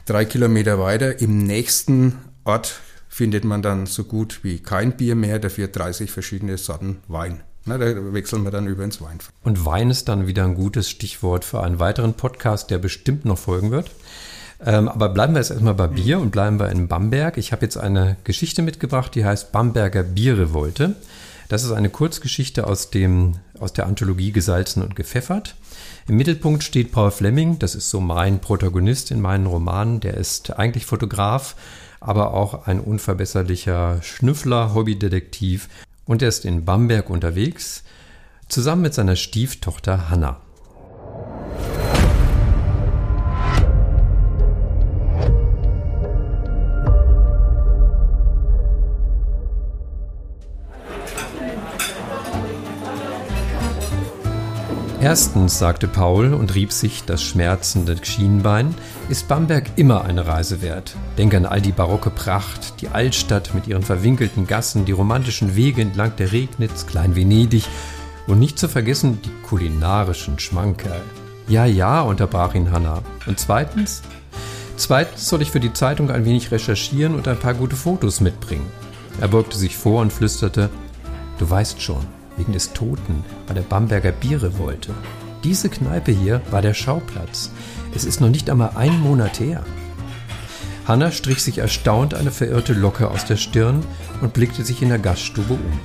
Drei 0.06 0.24
Kilometer 0.24 0.78
weiter 0.78 1.20
im 1.20 1.44
nächsten 1.44 2.18
Ort 2.44 2.80
findet 3.08 3.44
man 3.44 3.62
dann 3.62 3.86
so 3.86 4.04
gut 4.04 4.40
wie 4.42 4.60
kein 4.60 4.96
Bier 4.96 5.14
mehr, 5.14 5.38
dafür 5.38 5.68
30 5.68 6.10
verschiedene 6.10 6.56
Sorten 6.56 6.98
Wein. 7.06 7.42
Na, 7.64 7.76
da 7.76 8.14
wechseln 8.14 8.44
wir 8.44 8.50
dann 8.50 8.66
über 8.66 8.82
ins 8.82 9.02
Wein. 9.02 9.18
Und 9.42 9.66
Wein 9.66 9.90
ist 9.90 10.08
dann 10.08 10.26
wieder 10.26 10.44
ein 10.44 10.54
gutes 10.54 10.88
Stichwort 10.88 11.44
für 11.44 11.62
einen 11.62 11.78
weiteren 11.78 12.14
Podcast, 12.14 12.70
der 12.70 12.78
bestimmt 12.78 13.26
noch 13.26 13.38
folgen 13.38 13.70
wird. 13.70 13.90
Ähm, 14.64 14.88
aber 14.88 15.08
bleiben 15.08 15.34
wir 15.34 15.40
jetzt 15.40 15.50
erstmal 15.50 15.74
bei 15.74 15.86
Bier 15.86 16.18
und 16.18 16.30
bleiben 16.30 16.58
wir 16.58 16.70
in 16.70 16.88
Bamberg. 16.88 17.36
Ich 17.38 17.52
habe 17.52 17.64
jetzt 17.64 17.76
eine 17.76 18.16
Geschichte 18.24 18.62
mitgebracht, 18.62 19.14
die 19.14 19.24
heißt 19.24 19.52
Bamberger 19.52 20.02
Bierrevolte. 20.02 20.96
Das 21.48 21.64
ist 21.64 21.72
eine 21.72 21.88
Kurzgeschichte 21.88 22.66
aus, 22.66 22.90
dem, 22.90 23.36
aus 23.58 23.72
der 23.72 23.86
Anthologie 23.86 24.32
Gesalzen 24.32 24.82
und 24.82 24.96
Gepfeffert. 24.96 25.54
Im 26.06 26.16
Mittelpunkt 26.16 26.64
steht 26.64 26.92
Paul 26.92 27.10
Fleming, 27.10 27.58
das 27.58 27.74
ist 27.74 27.90
so 27.90 28.00
mein 28.00 28.40
Protagonist 28.40 29.10
in 29.10 29.20
meinen 29.20 29.46
Romanen. 29.46 30.00
Der 30.00 30.14
ist 30.14 30.58
eigentlich 30.58 30.86
Fotograf, 30.86 31.54
aber 32.00 32.34
auch 32.34 32.66
ein 32.66 32.80
unverbesserlicher 32.80 34.02
Schnüffler, 34.02 34.74
Hobbydetektiv 34.74 35.68
und 36.04 36.22
er 36.22 36.28
ist 36.28 36.44
in 36.44 36.64
Bamberg 36.64 37.10
unterwegs, 37.10 37.84
zusammen 38.48 38.82
mit 38.82 38.94
seiner 38.94 39.16
Stieftochter 39.16 40.10
Hanna. 40.10 40.40
Erstens, 55.00 55.60
sagte 55.60 55.86
Paul 55.86 56.34
und 56.34 56.56
rieb 56.56 56.72
sich 56.72 57.04
das 57.04 57.22
schmerzende 57.22 57.96
Schienbein, 58.02 58.74
ist 59.08 59.28
Bamberg 59.28 59.70
immer 59.76 60.04
eine 60.04 60.26
Reise 60.26 60.60
wert. 60.60 60.96
Denk 61.16 61.34
an 61.34 61.46
all 61.46 61.60
die 61.60 61.70
barocke 61.70 62.10
Pracht, 62.10 62.80
die 62.80 62.88
Altstadt 62.88 63.54
mit 63.54 63.68
ihren 63.68 63.84
verwinkelten 63.84 64.48
Gassen, 64.48 64.86
die 64.86 64.92
romantischen 64.92 65.54
Wege 65.54 65.82
entlang 65.82 66.16
der 66.16 66.32
Regnitz, 66.32 66.86
Klein 66.86 67.14
Venedig 67.14 67.64
und 68.26 68.40
nicht 68.40 68.58
zu 68.58 68.68
vergessen 68.68 69.22
die 69.22 69.30
kulinarischen 69.48 70.40
Schmankerl. 70.40 71.00
Ja, 71.46 71.64
ja, 71.64 72.00
unterbrach 72.00 72.54
ihn 72.54 72.72
Hanna. 72.72 73.02
Und 73.26 73.38
zweitens? 73.38 74.02
Zweitens 74.76 75.28
soll 75.28 75.42
ich 75.42 75.52
für 75.52 75.60
die 75.60 75.72
Zeitung 75.72 76.10
ein 76.10 76.24
wenig 76.24 76.50
recherchieren 76.50 77.14
und 77.14 77.28
ein 77.28 77.38
paar 77.38 77.54
gute 77.54 77.76
Fotos 77.76 78.20
mitbringen. 78.20 78.66
Er 79.20 79.28
beugte 79.28 79.58
sich 79.58 79.76
vor 79.76 80.00
und 80.02 80.12
flüsterte, 80.12 80.70
du 81.38 81.48
weißt 81.48 81.80
schon, 81.80 82.04
wegen 82.38 82.52
des 82.52 82.72
Toten 82.72 83.24
bei 83.46 83.54
der 83.54 83.62
Bamberger 83.62 84.12
Bierrevolte. 84.12 84.94
Diese 85.44 85.68
Kneipe 85.68 86.12
hier 86.12 86.40
war 86.50 86.62
der 86.62 86.74
Schauplatz. 86.74 87.50
Es 87.94 88.04
ist 88.04 88.20
noch 88.20 88.30
nicht 88.30 88.48
einmal 88.48 88.70
einen 88.74 89.00
Monat 89.00 89.38
her. 89.40 89.62
Hanna 90.86 91.12
strich 91.12 91.42
sich 91.42 91.58
erstaunt 91.58 92.14
eine 92.14 92.30
verirrte 92.30 92.72
Locke 92.72 93.10
aus 93.10 93.26
der 93.26 93.36
Stirn 93.36 93.84
und 94.22 94.32
blickte 94.32 94.64
sich 94.64 94.80
in 94.80 94.88
der 94.88 94.98
Gaststube 94.98 95.54
um. 95.54 95.80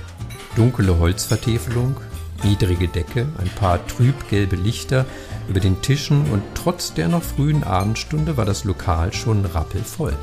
Dunkle 0.56 0.98
Holzvertäfelung, 0.98 1.98
niedrige 2.44 2.88
Decke, 2.88 3.28
ein 3.38 3.50
paar 3.50 3.86
trübgelbe 3.86 4.56
Lichter 4.56 5.06
über 5.50 5.60
den 5.60 5.82
Tischen 5.82 6.30
und 6.32 6.42
trotz 6.56 6.94
der 6.94 7.10
noch 7.10 7.24
frühen 7.24 7.64
Abendstunde 7.64 8.38
war 8.38 8.46
das 8.46 8.64
Lokal 8.64 9.12
schon 9.12 9.46
rappelvoll. 9.46 10.14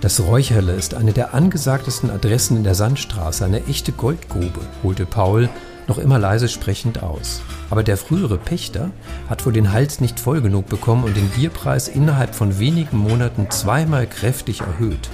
Das 0.00 0.20
Räucherle 0.20 0.74
ist 0.74 0.94
eine 0.94 1.12
der 1.12 1.34
angesagtesten 1.34 2.08
Adressen 2.08 2.56
in 2.56 2.62
der 2.62 2.76
Sandstraße, 2.76 3.44
eine 3.44 3.66
echte 3.66 3.90
Goldgrube, 3.90 4.60
holte 4.84 5.06
Paul 5.06 5.48
noch 5.88 5.98
immer 5.98 6.20
leise 6.20 6.48
sprechend 6.48 7.02
aus. 7.02 7.40
Aber 7.68 7.82
der 7.82 7.96
frühere 7.96 8.38
Pächter 8.38 8.92
hat 9.28 9.44
wohl 9.44 9.52
den 9.52 9.72
Hals 9.72 10.00
nicht 10.00 10.20
voll 10.20 10.40
genug 10.40 10.66
bekommen 10.66 11.02
und 11.02 11.16
den 11.16 11.28
Bierpreis 11.30 11.88
innerhalb 11.88 12.36
von 12.36 12.60
wenigen 12.60 12.98
Monaten 12.98 13.50
zweimal 13.50 14.06
kräftig 14.06 14.60
erhöht. 14.60 15.10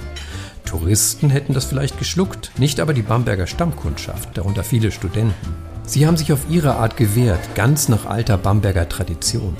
Touristen 0.65 1.31
hätten 1.31 1.53
das 1.53 1.65
vielleicht 1.65 1.97
geschluckt, 1.97 2.51
nicht 2.57 2.79
aber 2.79 2.93
die 2.93 3.01
Bamberger 3.01 3.47
Stammkundschaft, 3.47 4.37
darunter 4.37 4.63
viele 4.63 4.91
Studenten. 4.91 5.55
Sie 5.87 6.05
haben 6.05 6.17
sich 6.17 6.31
auf 6.31 6.49
ihre 6.49 6.75
Art 6.75 6.95
gewehrt, 6.95 7.55
ganz 7.55 7.89
nach 7.89 8.05
alter 8.05 8.37
Bamberger 8.37 8.87
Tradition. 8.87 9.55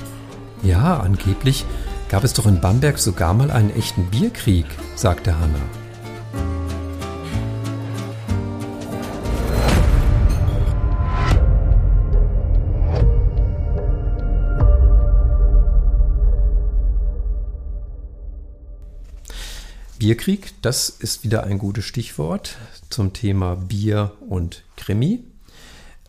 Ja, 0.62 0.98
angeblich 0.98 1.64
gab 2.08 2.24
es 2.24 2.32
doch 2.32 2.46
in 2.46 2.60
Bamberg 2.60 2.98
sogar 2.98 3.34
mal 3.34 3.50
einen 3.50 3.70
echten 3.70 4.06
Bierkrieg, 4.06 4.66
sagte 4.94 5.38
Hanna. 5.38 5.60
Bierkrieg, 19.98 20.52
das 20.62 20.88
ist 20.88 21.24
wieder 21.24 21.44
ein 21.44 21.58
gutes 21.58 21.84
Stichwort 21.84 22.58
zum 22.90 23.12
Thema 23.12 23.56
Bier 23.56 24.12
und 24.28 24.62
Krimi. 24.76 25.24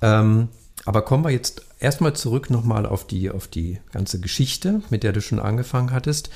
Ähm, 0.04 0.50
aber 0.86 1.02
kommen 1.02 1.24
wir 1.24 1.32
jetzt 1.32 1.67
erstmal 1.80 2.14
zurück 2.14 2.50
nochmal 2.50 2.86
auf 2.86 3.06
die, 3.06 3.30
auf 3.30 3.48
die 3.48 3.80
ganze 3.92 4.20
Geschichte, 4.20 4.82
mit 4.90 5.04
der 5.04 5.14
du 5.14 5.22
schon 5.22 5.40
angefangen 5.40 5.92
hattest. 5.92 6.30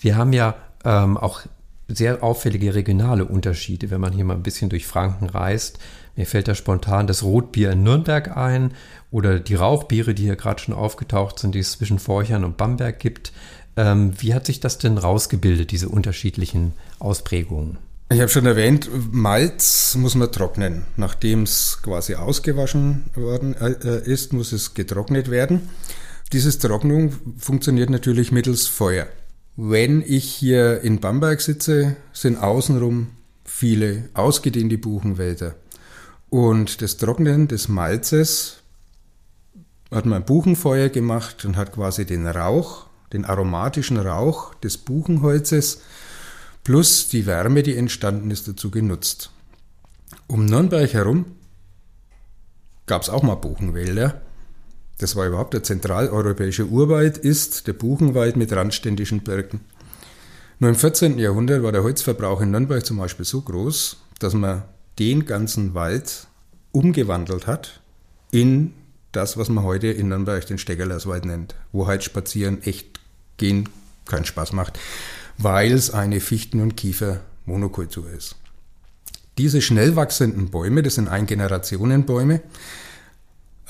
Wir 0.00 0.16
haben 0.16 0.32
ja 0.32 0.54
ähm, 0.84 1.16
auch 1.16 1.42
sehr 1.88 2.22
auffällige 2.22 2.74
regionale 2.74 3.24
Unterschiede, 3.24 3.90
wenn 3.90 4.00
man 4.00 4.12
hier 4.12 4.24
mal 4.24 4.34
ein 4.34 4.42
bisschen 4.42 4.68
durch 4.68 4.86
Franken 4.86 5.28
reist. 5.28 5.78
Mir 6.16 6.26
fällt 6.26 6.48
da 6.48 6.54
spontan 6.54 7.06
das 7.06 7.22
Rotbier 7.22 7.72
in 7.72 7.82
Nürnberg 7.82 8.36
ein 8.36 8.72
oder 9.10 9.40
die 9.40 9.54
Rauchbiere, 9.54 10.14
die 10.14 10.24
hier 10.24 10.36
gerade 10.36 10.60
schon 10.60 10.74
aufgetaucht 10.74 11.38
sind, 11.38 11.54
die 11.54 11.60
es 11.60 11.72
zwischen 11.72 11.98
Forchern 11.98 12.44
und 12.44 12.56
Bamberg 12.56 12.98
gibt. 12.98 13.32
Ähm, 13.76 14.12
wie 14.20 14.34
hat 14.34 14.44
sich 14.44 14.60
das 14.60 14.78
denn 14.78 14.98
rausgebildet, 14.98 15.70
diese 15.70 15.88
unterschiedlichen 15.88 16.72
Ausprägungen? 16.98 17.78
Ich 18.10 18.20
habe 18.20 18.30
schon 18.30 18.46
erwähnt, 18.46 18.88
Malz 19.12 19.94
muss 19.96 20.14
man 20.14 20.32
trocknen. 20.32 20.86
Nachdem 20.96 21.42
es 21.42 21.80
quasi 21.82 22.14
ausgewaschen 22.14 23.04
worden 23.14 23.54
äh, 23.54 24.02
ist, 24.02 24.32
muss 24.32 24.52
es 24.52 24.72
getrocknet 24.72 25.30
werden. 25.30 25.68
Diese 26.32 26.58
Trocknung 26.58 27.12
funktioniert 27.36 27.90
natürlich 27.90 28.32
mittels 28.32 28.66
Feuer. 28.66 29.08
Wenn 29.56 30.02
ich 30.06 30.24
hier 30.24 30.80
in 30.80 31.00
Bamberg 31.00 31.42
sitze, 31.42 31.96
sind 32.14 32.38
außenrum 32.38 33.08
viele 33.44 34.08
ausgedehnte 34.14 34.78
Buchenwälder. 34.78 35.54
Und 36.30 36.80
das 36.80 36.96
Trocknen 36.96 37.46
des 37.46 37.68
Malzes 37.68 38.62
hat 39.90 40.06
man 40.06 40.24
Buchenfeuer 40.24 40.88
gemacht 40.88 41.44
und 41.44 41.56
hat 41.56 41.74
quasi 41.74 42.06
den 42.06 42.26
Rauch, 42.26 42.86
den 43.12 43.26
aromatischen 43.26 43.98
Rauch 43.98 44.54
des 44.54 44.78
Buchenholzes 44.78 45.82
plus 46.68 47.08
die 47.08 47.24
Wärme, 47.24 47.62
die 47.62 47.74
entstanden 47.78 48.30
ist, 48.30 48.46
dazu 48.46 48.70
genutzt. 48.70 49.30
Um 50.26 50.44
Nürnberg 50.44 50.92
herum 50.92 51.24
gab 52.84 53.00
es 53.00 53.08
auch 53.08 53.22
mal 53.22 53.36
Buchenwälder. 53.36 54.20
Das 54.98 55.16
war 55.16 55.26
überhaupt 55.26 55.54
der 55.54 55.62
zentraleuropäische 55.62 56.66
Urwald, 56.66 57.16
ist 57.16 57.68
der 57.68 57.72
Buchenwald 57.72 58.36
mit 58.36 58.52
randständischen 58.52 59.20
Birken. 59.20 59.60
Nur 60.58 60.68
im 60.68 60.76
14. 60.76 61.18
Jahrhundert 61.18 61.62
war 61.62 61.72
der 61.72 61.84
Holzverbrauch 61.84 62.42
in 62.42 62.50
Nürnberg 62.50 62.84
zum 62.84 62.98
Beispiel 62.98 63.24
so 63.24 63.40
groß, 63.40 63.96
dass 64.18 64.34
man 64.34 64.64
den 64.98 65.24
ganzen 65.24 65.72
Wald 65.72 66.26
umgewandelt 66.72 67.46
hat 67.46 67.80
in 68.30 68.74
das, 69.12 69.38
was 69.38 69.48
man 69.48 69.64
heute 69.64 69.86
in 69.86 70.08
Nürnberg 70.08 70.46
den 70.46 70.58
Steckerlerswald 70.58 71.24
nennt, 71.24 71.54
wo 71.72 71.86
halt 71.86 72.04
spazieren 72.04 72.62
echt 72.62 73.00
gehen 73.38 73.70
keinen 74.04 74.26
Spaß 74.26 74.52
macht 74.52 74.78
weil 75.38 75.72
es 75.72 75.90
eine 75.90 76.20
Fichten- 76.20 76.60
und 76.60 76.76
Kiefer-Monokultur 76.76 78.10
ist. 78.10 78.36
Diese 79.38 79.62
schnell 79.62 79.94
wachsenden 79.96 80.50
Bäume, 80.50 80.82
das 80.82 80.96
sind 80.96 81.08
Eingenerationenbäume, 81.08 82.42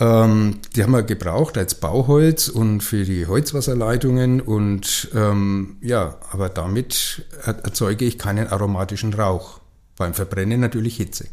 ähm, 0.01 0.61
die 0.75 0.83
haben 0.83 0.93
wir 0.93 1.03
gebraucht 1.03 1.59
als 1.59 1.75
Bauholz 1.75 2.49
und 2.49 2.81
für 2.83 3.05
die 3.05 3.27
Holzwasserleitungen 3.27 4.41
und 4.41 5.09
ähm, 5.15 5.77
ja, 5.83 6.17
aber 6.31 6.49
damit 6.49 7.27
erzeuge 7.45 8.05
ich 8.05 8.19
keinen 8.19 8.47
aromatischen 8.47 9.13
Rauch. 9.13 9.61
Beim 9.97 10.15
Verbrennen 10.15 10.61
natürlich 10.61 10.97
Hitze. 10.97 11.27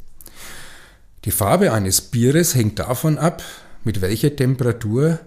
Die 1.25 1.31
Farbe 1.31 1.71
eines 1.71 2.01
Bieres 2.01 2.55
hängt 2.55 2.79
davon 2.79 3.19
ab, 3.19 3.43
mit 3.83 4.01
welcher 4.01 4.35
Temperatur 4.35 5.19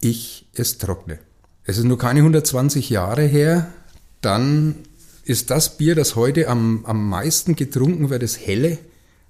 ich 0.00 0.48
es 0.54 0.78
trockne. 0.78 1.18
Es 1.64 1.78
ist 1.78 1.84
nur 1.84 1.98
keine 1.98 2.20
120 2.20 2.90
Jahre 2.90 3.22
her, 3.22 3.72
dann 4.20 4.76
ist 5.24 5.50
das 5.50 5.76
Bier, 5.76 5.94
das 5.94 6.16
heute 6.16 6.48
am, 6.48 6.84
am 6.86 7.08
meisten 7.08 7.54
getrunken 7.54 8.10
wird, 8.10 8.22
das 8.22 8.38
helle, 8.38 8.78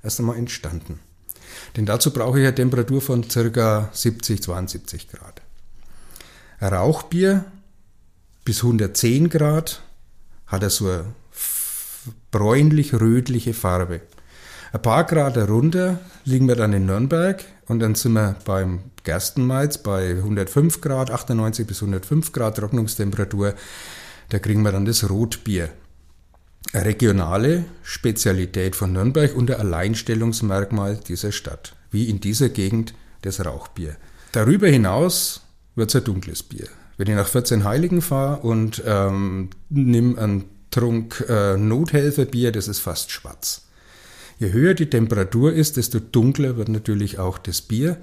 erst 0.02 0.20
einmal 0.20 0.36
entstanden. 0.36 1.00
Denn 1.76 1.86
dazu 1.86 2.12
brauche 2.12 2.38
ich 2.38 2.46
eine 2.46 2.54
Temperatur 2.54 3.00
von 3.00 3.26
ca. 3.26 3.90
70, 3.92 4.42
72 4.42 5.08
Grad. 5.08 5.42
Rauchbier 6.60 7.44
bis 8.44 8.62
110 8.62 9.28
Grad 9.28 9.82
hat 10.46 10.62
er 10.62 10.70
so 10.70 10.88
eine 10.88 11.04
bräunlich-rötliche 12.30 13.54
Farbe. 13.54 14.00
Ein 14.72 14.82
paar 14.82 15.04
Grad 15.04 15.36
darunter 15.36 15.98
liegen 16.24 16.48
wir 16.48 16.56
dann 16.56 16.72
in 16.72 16.86
Nürnberg 16.86 17.44
und 17.66 17.80
dann 17.80 17.94
sind 17.94 18.12
wir 18.12 18.36
beim 18.44 18.80
Gerstenmalz 19.04 19.78
bei 19.78 20.10
105 20.10 20.80
Grad, 20.80 21.10
98 21.10 21.66
bis 21.66 21.80
105 21.80 22.32
Grad 22.32 22.56
Trocknungstemperatur. 22.56 23.54
Da 24.28 24.38
kriegen 24.38 24.62
wir 24.62 24.72
dann 24.72 24.84
das 24.84 25.08
Rotbier. 25.08 25.70
Eine 26.72 26.84
regionale 26.84 27.64
Spezialität 27.82 28.76
von 28.76 28.92
Nürnberg 28.92 29.34
und 29.34 29.50
ein 29.50 29.58
Alleinstellungsmerkmal 29.58 30.96
dieser 30.96 31.32
Stadt, 31.32 31.74
wie 31.90 32.10
in 32.10 32.20
dieser 32.20 32.50
Gegend 32.50 32.94
das 33.22 33.44
Rauchbier. 33.44 33.96
Darüber 34.32 34.68
hinaus 34.68 35.42
wird 35.76 35.90
es 35.90 35.96
ein 35.96 36.04
dunkles 36.04 36.42
Bier. 36.42 36.68
Wenn 36.98 37.08
ich 37.08 37.14
nach 37.14 37.28
14 37.28 37.64
Heiligen 37.64 38.02
fahre 38.02 38.40
und 38.40 38.82
ähm, 38.84 39.50
nimm 39.70 40.18
einen 40.18 40.44
Trunk 40.70 41.24
äh, 41.28 41.56
Nothelferbier, 41.56 42.52
das 42.52 42.68
ist 42.68 42.80
fast 42.80 43.10
schwarz. 43.10 43.67
Je 44.38 44.52
höher 44.52 44.74
die 44.74 44.88
Temperatur 44.88 45.52
ist, 45.52 45.76
desto 45.76 45.98
dunkler 45.98 46.56
wird 46.56 46.68
natürlich 46.68 47.18
auch 47.18 47.38
das 47.38 47.60
Bier. 47.60 47.96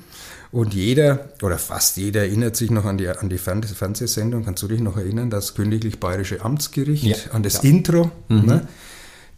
Und 0.52 0.74
jeder 0.74 1.30
oder 1.42 1.58
fast 1.58 1.98
jeder 1.98 2.22
erinnert 2.22 2.56
sich 2.56 2.72
noch 2.72 2.86
an 2.86 2.98
die, 2.98 3.08
an 3.08 3.30
die 3.30 3.38
Fernsehsendung. 3.38 4.44
Kannst 4.44 4.62
du 4.64 4.68
dich 4.68 4.82
noch 4.82 4.98
erinnern, 4.98 5.30
das 5.30 5.56
Königlich 5.56 6.00
Bayerische 6.00 6.44
Amtsgericht, 6.44 7.04
ja, 7.04 7.32
an 7.32 7.44
das 7.44 7.64
ja. 7.64 7.70
Intro? 7.70 8.12
Mhm. 8.28 8.46
Ne? 8.46 8.68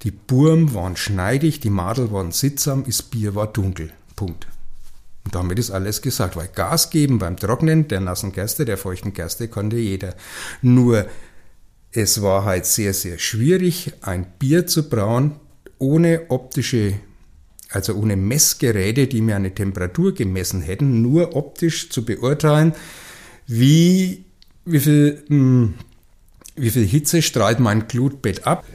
Die 0.03 0.11
Burm 0.11 0.73
waren 0.73 0.95
schneidig, 0.95 1.59
die 1.59 1.69
Madel 1.69 2.11
waren 2.11 2.31
sittsam, 2.31 2.83
das 2.85 3.03
Bier 3.03 3.35
war 3.35 3.47
dunkel. 3.47 3.91
Punkt. 4.15 4.47
Und 5.25 5.35
damit 5.35 5.59
ist 5.59 5.71
alles 5.71 6.01
gesagt, 6.01 6.35
weil 6.35 6.47
Gas 6.47 6.89
geben 6.89 7.19
beim 7.19 7.37
Trocknen 7.37 7.87
der 7.87 7.99
nassen 7.99 8.31
Gerste, 8.31 8.65
der 8.65 8.77
feuchten 8.77 9.13
Gerste 9.13 9.47
konnte 9.47 9.77
jeder. 9.77 10.15
Nur 10.61 11.05
es 11.91 12.21
war 12.21 12.45
halt 12.45 12.65
sehr, 12.65 12.93
sehr 12.93 13.17
schwierig, 13.17 13.93
ein 14.01 14.25
Bier 14.39 14.67
zu 14.67 14.89
brauen, 14.89 15.39
ohne 15.79 16.29
optische 16.29 16.95
also 17.69 17.93
ohne 17.95 18.15
Messgeräte, 18.15 19.07
die 19.07 19.21
mir 19.21 19.35
eine 19.35 19.53
Temperatur 19.53 20.13
gemessen 20.13 20.61
hätten, 20.61 21.01
nur 21.01 21.35
optisch 21.35 21.89
zu 21.89 22.05
beurteilen, 22.05 22.73
wie, 23.45 24.25
wie, 24.65 24.79
viel, 24.79 25.23
mh, 25.27 25.35
hm, 25.35 25.73
wie 26.55 26.69
viel 26.69 26.85
Hitze 26.85 27.21
strahlt 27.21 27.59
mein 27.59 27.87
Glutbett 27.87 28.47
ab, 28.47 28.65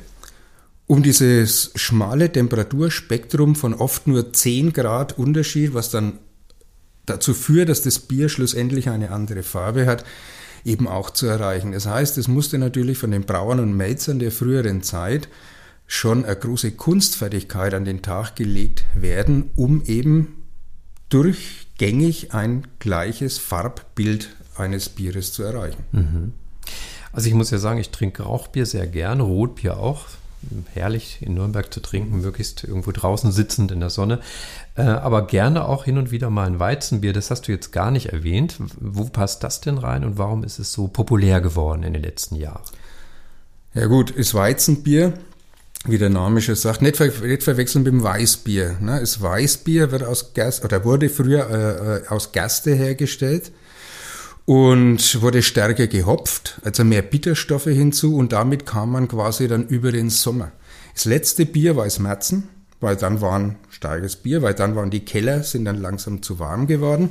um 0.86 1.02
dieses 1.02 1.72
schmale 1.74 2.30
Temperaturspektrum 2.30 3.54
von 3.54 3.74
oft 3.74 4.06
nur 4.06 4.32
10 4.32 4.72
Grad 4.72 5.18
Unterschied, 5.18 5.74
was 5.74 5.90
dann 5.90 6.18
dazu 7.06 7.34
führt, 7.34 7.68
dass 7.68 7.82
das 7.82 7.98
Bier 7.98 8.28
schlussendlich 8.28 8.88
eine 8.88 9.10
andere 9.10 9.42
Farbe 9.42 9.86
hat, 9.86 10.04
eben 10.64 10.86
auch 10.86 11.10
zu 11.10 11.26
erreichen. 11.26 11.72
Das 11.72 11.86
heißt, 11.86 12.18
es 12.18 12.28
musste 12.28 12.58
natürlich 12.58 12.98
von 12.98 13.10
den 13.10 13.24
Brauern 13.24 13.58
und 13.58 13.76
Melzern 13.76 14.18
der 14.18 14.30
früheren 14.30 14.82
Zeit 14.82 15.28
schon 15.92 16.24
eine 16.24 16.34
große 16.34 16.72
Kunstfertigkeit 16.72 17.74
an 17.74 17.84
den 17.84 18.00
Tag 18.00 18.34
gelegt 18.34 18.84
werden, 18.94 19.50
um 19.56 19.82
eben 19.84 20.42
durchgängig 21.10 22.32
ein 22.32 22.66
gleiches 22.78 23.36
Farbbild 23.36 24.30
eines 24.56 24.88
Bieres 24.88 25.34
zu 25.34 25.42
erreichen. 25.42 25.84
Mhm. 25.92 26.32
Also 27.12 27.28
ich 27.28 27.34
muss 27.34 27.50
ja 27.50 27.58
sagen, 27.58 27.78
ich 27.78 27.90
trinke 27.90 28.22
Rauchbier 28.22 28.64
sehr 28.64 28.86
gern, 28.86 29.20
Rotbier 29.20 29.76
auch. 29.76 30.06
Herrlich 30.72 31.18
in 31.20 31.34
Nürnberg 31.34 31.72
zu 31.72 31.80
trinken, 31.80 32.22
möglichst 32.22 32.64
irgendwo 32.64 32.90
draußen 32.90 33.30
sitzend 33.30 33.70
in 33.70 33.80
der 33.80 33.90
Sonne. 33.90 34.20
Äh, 34.76 34.84
aber 34.84 35.26
gerne 35.26 35.66
auch 35.68 35.84
hin 35.84 35.98
und 35.98 36.10
wieder 36.10 36.30
mal 36.30 36.46
ein 36.46 36.58
Weizenbier. 36.58 37.12
Das 37.12 37.30
hast 37.30 37.48
du 37.48 37.52
jetzt 37.52 37.70
gar 37.70 37.90
nicht 37.90 38.06
erwähnt. 38.06 38.56
Wo 38.80 39.04
passt 39.04 39.44
das 39.44 39.60
denn 39.60 39.76
rein 39.76 40.04
und 40.04 40.16
warum 40.16 40.42
ist 40.42 40.58
es 40.58 40.72
so 40.72 40.88
populär 40.88 41.42
geworden 41.42 41.82
in 41.82 41.92
den 41.92 42.02
letzten 42.02 42.36
Jahren? 42.36 42.62
Ja 43.74 43.86
gut, 43.86 44.10
ist 44.10 44.32
Weizenbier 44.34 45.12
wie 45.84 45.98
der 45.98 46.10
Name 46.10 46.40
schon 46.40 46.54
sagt, 46.54 46.82
nicht, 46.82 46.96
ver 46.96 47.10
nicht 47.26 47.42
verwechseln 47.42 47.82
mit 47.82 47.92
dem 47.92 48.02
Weißbier. 48.02 48.76
Ne? 48.80 49.00
Das 49.00 49.20
Weißbier 49.20 49.90
wird 49.90 50.04
aus 50.04 50.32
Gerste, 50.34 50.64
oder 50.64 50.84
wurde 50.84 51.08
früher 51.08 51.50
äh, 51.50 51.96
äh, 51.96 52.08
aus 52.08 52.32
Gerste 52.32 52.74
hergestellt 52.74 53.50
und 54.44 55.20
wurde 55.22 55.42
stärker 55.42 55.86
gehopft, 55.86 56.60
also 56.64 56.84
mehr 56.84 57.02
Bitterstoffe 57.02 57.64
hinzu 57.64 58.16
und 58.16 58.32
damit 58.32 58.66
kam 58.66 58.92
man 58.92 59.08
quasi 59.08 59.48
dann 59.48 59.66
über 59.66 59.92
den 59.92 60.10
Sommer. 60.10 60.52
Das 60.94 61.04
letzte 61.04 61.46
Bier 61.46 61.76
war 61.76 61.84
das 61.84 61.98
Merzen, 61.98 62.48
weil 62.80 62.96
dann 62.96 63.20
war 63.20 63.38
ein 63.38 63.56
starkes 63.70 64.16
Bier, 64.16 64.42
weil 64.42 64.54
dann 64.54 64.76
waren 64.76 64.90
die 64.90 65.04
Keller, 65.04 65.42
sind 65.42 65.64
dann 65.64 65.80
langsam 65.80 66.22
zu 66.22 66.38
warm 66.38 66.66
geworden. 66.66 67.10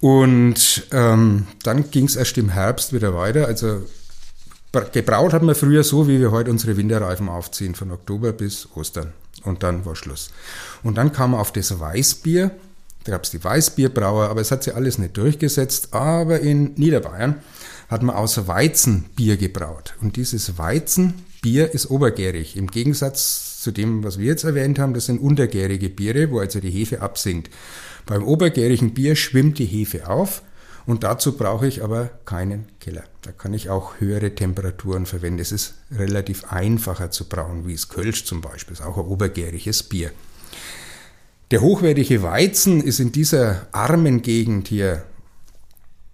Und 0.00 0.86
ähm, 0.92 1.46
dann 1.62 1.90
ging 1.90 2.04
es 2.04 2.16
erst 2.16 2.38
im 2.38 2.50
Herbst 2.50 2.92
wieder 2.92 3.14
weiter. 3.14 3.46
Also 3.46 3.82
Gebraut 4.72 5.32
hat 5.32 5.42
man 5.42 5.54
früher 5.54 5.82
so, 5.82 6.08
wie 6.08 6.20
wir 6.20 6.30
heute 6.30 6.50
unsere 6.50 6.76
Winterreifen 6.76 7.28
aufziehen, 7.28 7.74
von 7.74 7.90
Oktober 7.90 8.32
bis 8.32 8.68
Ostern. 8.74 9.12
Und 9.44 9.62
dann 9.62 9.86
war 9.86 9.96
Schluss. 9.96 10.30
Und 10.82 10.98
dann 10.98 11.12
kam 11.12 11.30
man 11.30 11.40
auf 11.40 11.52
das 11.52 11.78
Weißbier. 11.78 12.50
Da 13.04 13.12
gab 13.12 13.24
es 13.24 13.30
die 13.30 13.42
Weißbierbrauer, 13.42 14.28
aber 14.28 14.40
es 14.40 14.50
hat 14.50 14.64
sich 14.64 14.74
alles 14.74 14.98
nicht 14.98 15.16
durchgesetzt. 15.16 15.94
Aber 15.94 16.40
in 16.40 16.74
Niederbayern 16.74 17.36
hat 17.88 18.02
man 18.02 18.14
außer 18.14 18.46
Weizen 18.46 19.04
Bier 19.16 19.38
gebraut. 19.38 19.94
Und 20.02 20.16
dieses 20.16 20.58
Weizenbier 20.58 21.72
ist 21.72 21.90
obergärig. 21.90 22.56
Im 22.56 22.66
Gegensatz 22.66 23.62
zu 23.62 23.70
dem, 23.70 24.04
was 24.04 24.18
wir 24.18 24.26
jetzt 24.26 24.44
erwähnt 24.44 24.78
haben, 24.78 24.92
das 24.92 25.06
sind 25.06 25.18
untergärige 25.18 25.88
Biere, 25.88 26.30
wo 26.30 26.40
also 26.40 26.60
die 26.60 26.70
Hefe 26.70 27.00
absinkt. 27.00 27.50
Beim 28.04 28.22
obergärigen 28.22 28.92
Bier 28.92 29.16
schwimmt 29.16 29.58
die 29.58 29.66
Hefe 29.66 30.08
auf 30.08 30.42
und 30.88 31.04
dazu 31.04 31.36
brauche 31.36 31.66
ich 31.66 31.84
aber 31.84 32.06
keinen 32.24 32.64
Keller. 32.80 33.04
Da 33.20 33.30
kann 33.30 33.52
ich 33.52 33.68
auch 33.68 34.00
höhere 34.00 34.34
Temperaturen 34.34 35.04
verwenden. 35.04 35.38
Es 35.38 35.52
ist 35.52 35.74
relativ 35.90 36.50
einfacher 36.50 37.10
zu 37.10 37.28
brauen, 37.28 37.66
wie 37.66 37.74
es 37.74 37.90
Kölsch 37.90 38.24
zum 38.24 38.40
Beispiel, 38.40 38.72
ist 38.72 38.80
auch 38.80 38.96
ein 38.96 39.04
obergäriges 39.04 39.82
Bier. 39.82 40.12
Der 41.50 41.60
hochwertige 41.60 42.22
Weizen 42.22 42.82
ist 42.82 43.00
in 43.00 43.12
dieser 43.12 43.66
armen 43.70 44.22
Gegend 44.22 44.68
hier 44.68 45.04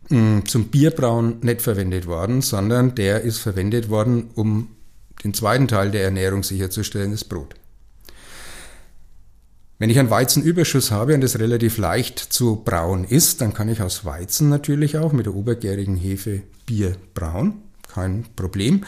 hm, 0.09 0.45
zum 0.45 0.67
Bierbrauen 0.71 1.39
nicht 1.43 1.63
verwendet 1.63 2.09
worden, 2.09 2.43
sondern 2.43 2.97
der 2.97 3.21
ist 3.21 3.39
verwendet 3.39 3.91
worden, 3.91 4.31
um 4.35 4.71
den 5.23 5.35
zweiten 5.35 5.69
Teil 5.69 5.93
der 5.93 6.03
Ernährung 6.03 6.43
sicherzustellen, 6.43 7.13
das 7.13 7.23
Brot. 7.23 7.55
Wenn 9.79 9.91
ich 9.91 9.99
einen 9.99 10.11
Weizenüberschuss 10.11 10.91
habe 10.91 11.15
und 11.15 11.25
es 11.25 11.39
relativ 11.39 11.79
leicht 11.79 12.19
zu 12.19 12.63
brauen 12.65 13.05
ist, 13.05 13.41
dann 13.41 13.55
kann 13.55 13.69
ich 13.69 13.83
aus 13.83 14.05
Weizen 14.05 14.49
natürlich 14.49 14.99
auch 14.99 15.13
mit 15.13 15.27
der 15.27 15.35
obergärigen 15.35 15.97
Hefe 15.97 16.43
Bier 16.65 16.97
brauen. 17.13 17.55
Kein 17.93 18.25
Problem. 18.37 18.85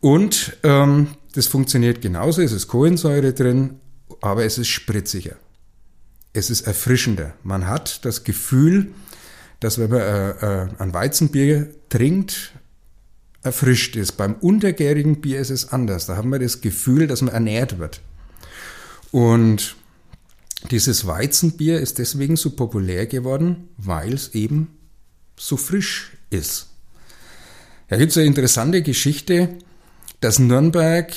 Und 0.00 0.56
ähm, 0.64 1.08
das 1.34 1.46
funktioniert 1.46 2.02
genauso. 2.02 2.42
Es 2.42 2.52
ist 2.52 2.66
Kohlensäure 2.66 3.32
drin, 3.32 3.78
aber 4.20 4.44
es 4.44 4.58
ist 4.58 4.68
spritziger. 4.68 5.36
Es 6.32 6.50
ist 6.50 6.62
erfrischender. 6.62 7.34
Man 7.44 7.68
hat 7.68 8.04
das 8.04 8.24
Gefühl, 8.24 8.92
dass 9.60 9.78
wenn 9.78 9.90
man 9.90 10.00
äh, 10.00 10.30
äh, 10.30 10.68
ein 10.78 10.92
Weizenbier 10.92 11.68
trinkt, 11.88 12.52
erfrischt 13.42 13.96
ist. 13.96 14.12
Beim 14.12 14.34
untergärigen 14.34 15.20
Bier 15.20 15.40
ist 15.40 15.50
es 15.50 15.72
anders. 15.72 16.06
Da 16.06 16.16
haben 16.16 16.30
wir 16.30 16.38
das 16.38 16.60
Gefühl, 16.60 17.06
dass 17.06 17.22
man 17.22 17.34
ernährt 17.34 17.78
wird. 17.78 18.00
Und 19.10 19.76
dieses 20.70 21.06
Weizenbier 21.06 21.80
ist 21.80 21.98
deswegen 21.98 22.36
so 22.36 22.50
populär 22.50 23.06
geworden, 23.06 23.68
weil 23.76 24.14
es 24.14 24.34
eben 24.34 24.78
so 25.36 25.56
frisch 25.56 26.12
ist. 26.30 26.68
Da 27.88 27.96
gibt 27.96 28.12
es 28.12 28.16
eine 28.16 28.26
interessante 28.26 28.82
Geschichte, 28.82 29.58
dass 30.20 30.38
Nürnberg 30.38 31.12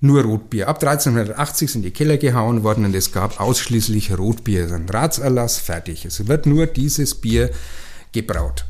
nur 0.00 0.22
Rotbier. 0.22 0.68
Ab 0.68 0.82
1380 0.82 1.70
sind 1.70 1.82
die 1.82 1.90
Keller 1.90 2.16
gehauen 2.16 2.62
worden 2.62 2.84
und 2.84 2.94
es 2.94 3.12
gab 3.12 3.40
ausschließlich 3.40 4.16
Rotbier. 4.16 4.72
Ein 4.72 4.88
Ratserlass, 4.88 5.58
fertig. 5.58 6.04
Es 6.04 6.26
wird 6.26 6.46
nur 6.46 6.66
dieses 6.66 7.14
Bier 7.14 7.50
gebraut. 8.12 8.64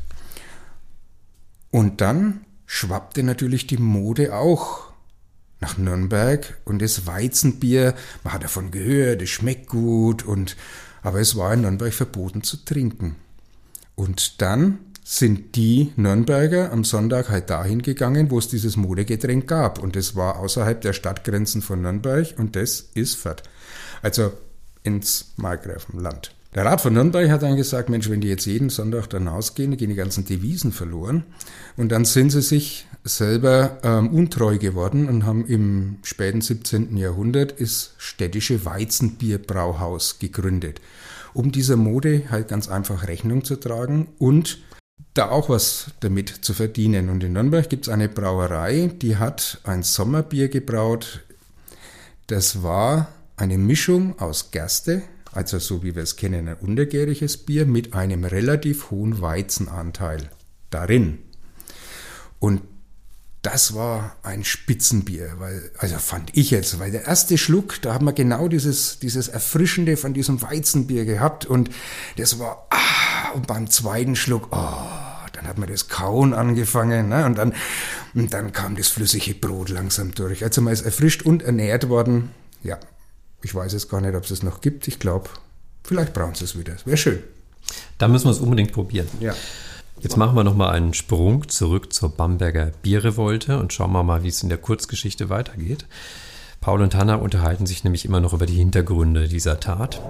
Und 1.69 2.01
dann 2.01 2.41
schwappte 2.65 3.23
natürlich 3.23 3.67
die 3.67 3.77
Mode 3.77 4.35
auch 4.35 4.86
nach 5.59 5.77
Nürnberg 5.77 6.57
und 6.65 6.81
das 6.81 7.07
Weizenbier, 7.07 7.95
man 8.23 8.33
hat 8.33 8.43
davon 8.43 8.71
gehört, 8.71 9.21
es 9.21 9.29
schmeckt 9.29 9.67
gut 9.67 10.23
und 10.23 10.55
aber 11.01 11.19
es 11.19 11.35
war 11.35 11.53
in 11.53 11.61
Nürnberg 11.61 11.93
verboten 11.93 12.43
zu 12.43 12.57
trinken. 12.65 13.15
Und 13.95 14.41
dann 14.41 14.79
sind 15.03 15.55
die 15.55 15.93
Nürnberger 15.95 16.71
am 16.73 16.83
Sonntag 16.83 17.29
halt 17.29 17.49
dahin 17.49 17.81
gegangen, 17.81 18.29
wo 18.29 18.39
es 18.39 18.49
dieses 18.49 18.75
Modegetränk 18.75 19.47
gab. 19.47 19.79
Und 19.79 19.95
es 19.95 20.17
war 20.17 20.37
außerhalb 20.39 20.81
der 20.81 20.91
Stadtgrenzen 20.91 21.61
von 21.61 21.81
Nürnberg 21.81 22.37
und 22.37 22.57
das 22.57 22.89
ist 22.93 23.15
Fürth. 23.15 23.43
Also 24.01 24.33
ins 24.83 25.33
Markgräfenland. 25.37 26.35
Der 26.57 26.65
Rat 26.65 26.81
von 26.81 26.91
Nürnberg 26.91 27.29
hat 27.29 27.43
dann 27.43 27.55
gesagt, 27.55 27.87
Mensch, 27.87 28.09
wenn 28.09 28.19
die 28.19 28.29
jetzt 28.29 28.47
jeden 28.47 28.71
Sonntag 28.71 29.05
dann 29.11 29.27
ausgehen, 29.27 29.77
gehen 29.77 29.91
die 29.91 29.95
ganzen 29.95 30.25
Devisen 30.25 30.71
verloren. 30.71 31.23
Und 31.75 31.89
dann 31.89 32.03
sind 32.03 32.31
sie 32.31 32.41
sich 32.41 32.87
selber 33.03 33.77
ähm, 33.83 34.09
untreu 34.09 34.57
geworden 34.57 35.07
und 35.07 35.23
haben 35.23 35.45
im 35.45 35.97
späten 36.01 36.41
17. 36.41 36.97
Jahrhundert 36.97 37.61
das 37.61 37.93
städtische 37.99 38.65
Weizenbierbrauhaus 38.65 40.17
gegründet, 40.17 40.81
um 41.35 41.51
dieser 41.51 41.75
Mode 41.75 42.23
halt 42.31 42.47
ganz 42.47 42.67
einfach 42.69 43.07
Rechnung 43.07 43.43
zu 43.43 43.57
tragen 43.57 44.07
und 44.17 44.57
da 45.13 45.29
auch 45.29 45.49
was 45.49 45.91
damit 45.99 46.29
zu 46.29 46.55
verdienen. 46.55 47.09
Und 47.09 47.23
in 47.23 47.33
Nürnberg 47.33 47.69
gibt 47.69 47.85
es 47.85 47.93
eine 47.93 48.09
Brauerei, 48.09 48.89
die 48.99 49.17
hat 49.17 49.61
ein 49.63 49.83
Sommerbier 49.83 50.47
gebraut. 50.47 51.23
Das 52.25 52.63
war 52.63 53.09
eine 53.35 53.59
Mischung 53.59 54.17
aus 54.17 54.49
Gerste, 54.49 55.03
also 55.37 55.59
so 55.59 55.83
wie 55.83 55.95
wir 55.95 56.01
es 56.01 56.15
kennen, 56.15 56.47
ein 56.47 56.55
untergäriges 56.55 57.37
Bier 57.37 57.67
mit 57.67 57.93
einem 57.93 58.23
relativ 58.23 58.89
hohen 58.89 59.21
Weizenanteil 59.21 60.31
darin. 60.71 61.19
Und 62.39 62.63
das 63.43 63.75
war 63.75 64.15
ein 64.23 64.43
Spitzenbier, 64.43 65.35
weil, 65.37 65.69
also 65.77 65.99
fand 65.99 66.35
ich 66.35 66.49
jetzt, 66.49 66.79
weil 66.79 66.89
der 66.89 67.05
erste 67.05 67.37
Schluck, 67.37 67.79
da 67.83 67.93
haben 67.93 68.07
wir 68.07 68.13
genau 68.13 68.47
dieses, 68.47 68.97
dieses 68.97 69.27
Erfrischende 69.27 69.95
von 69.95 70.15
diesem 70.15 70.41
Weizenbier 70.41 71.05
gehabt 71.05 71.45
und 71.45 71.69
das 72.17 72.39
war, 72.39 72.67
ah, 72.71 73.33
und 73.35 73.45
beim 73.45 73.69
zweiten 73.69 74.15
Schluck, 74.15 74.47
oh, 74.49 74.87
dann 75.33 75.47
hat 75.47 75.59
man 75.59 75.69
das 75.69 75.87
Kauen 75.87 76.33
angefangen, 76.33 77.09
ne, 77.09 77.27
und 77.27 77.37
dann, 77.37 77.53
und 78.15 78.33
dann 78.33 78.53
kam 78.53 78.75
das 78.75 78.87
flüssige 78.87 79.35
Brot 79.35 79.69
langsam 79.69 80.15
durch. 80.15 80.43
Also 80.43 80.63
man 80.63 80.73
ist 80.73 80.81
erfrischt 80.81 81.21
und 81.21 81.43
ernährt 81.43 81.89
worden. 81.89 82.31
Ja, 82.63 82.79
ich 83.41 83.53
weiß 83.53 83.73
jetzt 83.73 83.89
gar 83.89 84.01
nicht, 84.01 84.15
ob 84.15 84.23
es 84.23 84.31
es 84.31 84.43
noch 84.43 84.61
gibt. 84.61 84.87
Ich 84.87 84.99
glaube, 84.99 85.29
vielleicht 85.83 86.13
brauchen 86.13 86.35
sie 86.35 86.45
es 86.45 86.57
wieder. 86.57 86.75
Wäre 86.85 86.97
schön. 86.97 87.23
Da 87.97 88.07
müssen 88.07 88.25
wir 88.25 88.31
es 88.31 88.39
unbedingt 88.39 88.71
probieren. 88.71 89.07
Ja. 89.19 89.33
Jetzt 89.99 90.15
machen 90.15 90.35
wir 90.35 90.43
nochmal 90.43 90.75
einen 90.75 90.93
Sprung 90.93 91.49
zurück 91.49 91.91
zur 91.91 92.09
Bamberger 92.09 92.71
Bierrevolte 92.83 93.57
und 93.59 93.73
schauen 93.73 93.91
wir 93.91 94.03
mal, 94.03 94.23
wie 94.23 94.27
es 94.27 94.43
in 94.43 94.49
der 94.49 94.59
Kurzgeschichte 94.59 95.29
weitergeht. 95.29 95.85
Paul 96.61 96.81
und 96.81 96.95
Hanna 96.95 97.15
unterhalten 97.15 97.65
sich 97.65 97.83
nämlich 97.83 98.05
immer 98.05 98.19
noch 98.19 98.33
über 98.33 98.45
die 98.45 98.55
Hintergründe 98.55 99.27
dieser 99.27 99.59
Tat. 99.59 100.01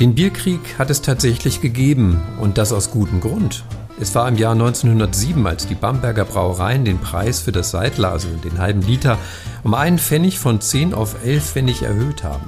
Den 0.00 0.14
Bierkrieg 0.14 0.78
hat 0.78 0.88
es 0.88 1.02
tatsächlich 1.02 1.60
gegeben 1.60 2.22
und 2.40 2.56
das 2.56 2.72
aus 2.72 2.90
gutem 2.90 3.20
Grund. 3.20 3.64
Es 4.00 4.14
war 4.14 4.26
im 4.26 4.36
Jahr 4.36 4.52
1907, 4.52 5.46
als 5.46 5.66
die 5.66 5.74
Bamberger 5.74 6.24
Brauereien 6.24 6.86
den 6.86 6.98
Preis 6.98 7.40
für 7.40 7.52
das 7.52 7.70
Seidler, 7.70 8.10
also 8.10 8.28
den 8.42 8.58
halben 8.58 8.80
Liter, 8.80 9.18
um 9.62 9.74
einen 9.74 9.98
Pfennig 9.98 10.38
von 10.38 10.58
10 10.58 10.94
auf 10.94 11.22
11 11.22 11.44
Pfennig 11.44 11.82
erhöht 11.82 12.24
haben. 12.24 12.46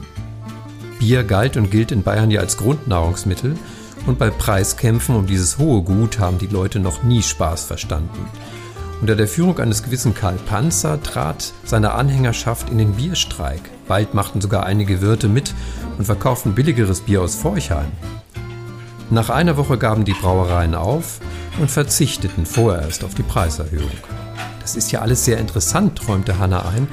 Bier 0.99 1.25
galt 1.25 1.59
und 1.59 1.71
gilt 1.71 1.93
in 1.93 2.03
Bayern 2.03 2.31
ja 2.31 2.41
als 2.41 2.57
Grundnahrungsmittel 2.57 3.55
und 4.07 4.19
bei 4.19 4.31
Preiskämpfen 4.31 5.15
um 5.15 5.27
dieses 5.27 5.59
hohe 5.59 5.83
Gut 5.83 6.19
haben 6.19 6.39
die 6.39 6.47
Leute 6.47 6.81
noch 6.81 7.03
nie 7.03 7.23
Spaß 7.23 7.65
verstanden. 7.65 8.31
Unter 9.03 9.17
der 9.17 9.27
Führung 9.27 9.59
eines 9.59 9.83
gewissen 9.83 10.15
Karl 10.15 10.37
Panzer 10.37 11.03
trat 11.03 11.53
seine 11.65 11.91
Anhängerschaft 11.95 12.71
in 12.71 12.79
den 12.79 12.93
Bierstreik. 12.93 13.61
Bald 13.89 14.15
machten 14.15 14.41
sogar 14.41 14.65
einige 14.65 15.01
Wirte 15.01 15.29
mit 15.29 15.55
und 15.99 16.05
verkauften 16.05 16.55
billigeres 16.55 17.01
Bier 17.01 17.21
aus 17.21 17.35
Forchheim. 17.35 17.91
Nach 19.11 19.29
einer 19.29 19.57
Woche 19.57 19.77
gaben 19.77 20.05
die 20.05 20.13
Brauereien 20.13 20.77
auf 20.77 21.19
und 21.59 21.69
verzichteten 21.69 22.47
vorerst 22.47 23.03
auf 23.03 23.17
die 23.17 23.25
Preiserhöhung. 23.25 23.91
Das 24.61 24.77
ist 24.77 24.93
ja 24.93 25.01
alles 25.01 25.25
sehr 25.25 25.39
interessant, 25.39 25.99
träumte 25.99 26.39
Hanna 26.39 26.69
ein, 26.69 26.87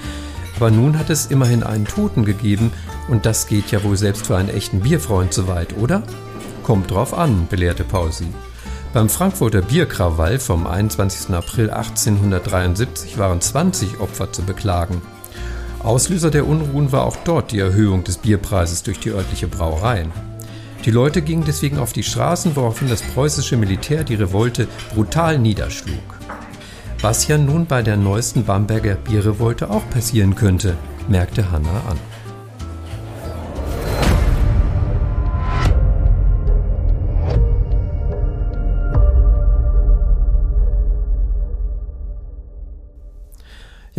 aber 0.56 0.72
nun 0.72 0.98
hat 0.98 1.12
es 1.12 1.28
immerhin 1.28 1.62
einen 1.62 1.86
Toten 1.86 2.26
gegeben 2.26 2.72
und 3.08 3.28
das 3.28 3.46
geht 3.46 3.70
ja 3.70 3.84
wohl 3.84 3.98
selbst 3.98 4.26
für 4.26 4.36
einen 4.36 4.50
echten 4.50 4.80
Bierfreund 4.80 5.32
zu 5.32 5.48
weit, 5.48 5.78
oder? 5.78 6.02
Kommt 6.64 6.90
drauf 6.90 7.14
an, 7.14 7.46
belehrte 7.52 7.84
Pausi. 7.84 8.26
Beim 8.92 9.08
Frankfurter 9.08 9.62
Bierkrawall 9.62 10.40
vom 10.40 10.66
21. 10.66 11.36
April 11.36 11.70
1873 11.70 13.20
waren 13.20 13.40
20 13.40 14.00
Opfer 14.00 14.32
zu 14.32 14.42
beklagen. 14.42 15.04
Auslöser 15.84 16.32
der 16.32 16.48
Unruhen 16.48 16.92
war 16.92 17.06
auch 17.06 17.18
dort 17.24 17.52
die 17.52 17.60
Erhöhung 17.60 18.04
des 18.04 18.18
Bierpreises 18.18 18.82
durch 18.82 19.00
die 19.00 19.12
örtliche 19.12 19.48
Brauerei. 19.48 20.08
Die 20.86 20.92
Leute 20.92 21.22
gingen 21.22 21.44
deswegen 21.46 21.78
auf 21.78 21.94
die 21.94 22.02
Straßen, 22.02 22.56
woraufhin 22.56 22.90
das 22.90 23.04
preußische 23.04 23.58
Militär 23.58 24.04
die 24.04 24.16
Revolte 24.16 24.68
brutal 24.96 25.38
niederschlug. 25.38 26.20
Was 27.00 27.28
ja 27.28 27.38
nun 27.38 27.68
bei 27.68 27.84
der 27.84 27.96
neuesten 27.96 28.44
Bamberger 28.44 28.96
Bierrevolte 28.96 29.70
auch 29.70 29.88
passieren 29.92 30.34
könnte, 30.34 30.76
merkte 31.08 31.52
Hanna 31.52 31.84
an. 31.88 32.00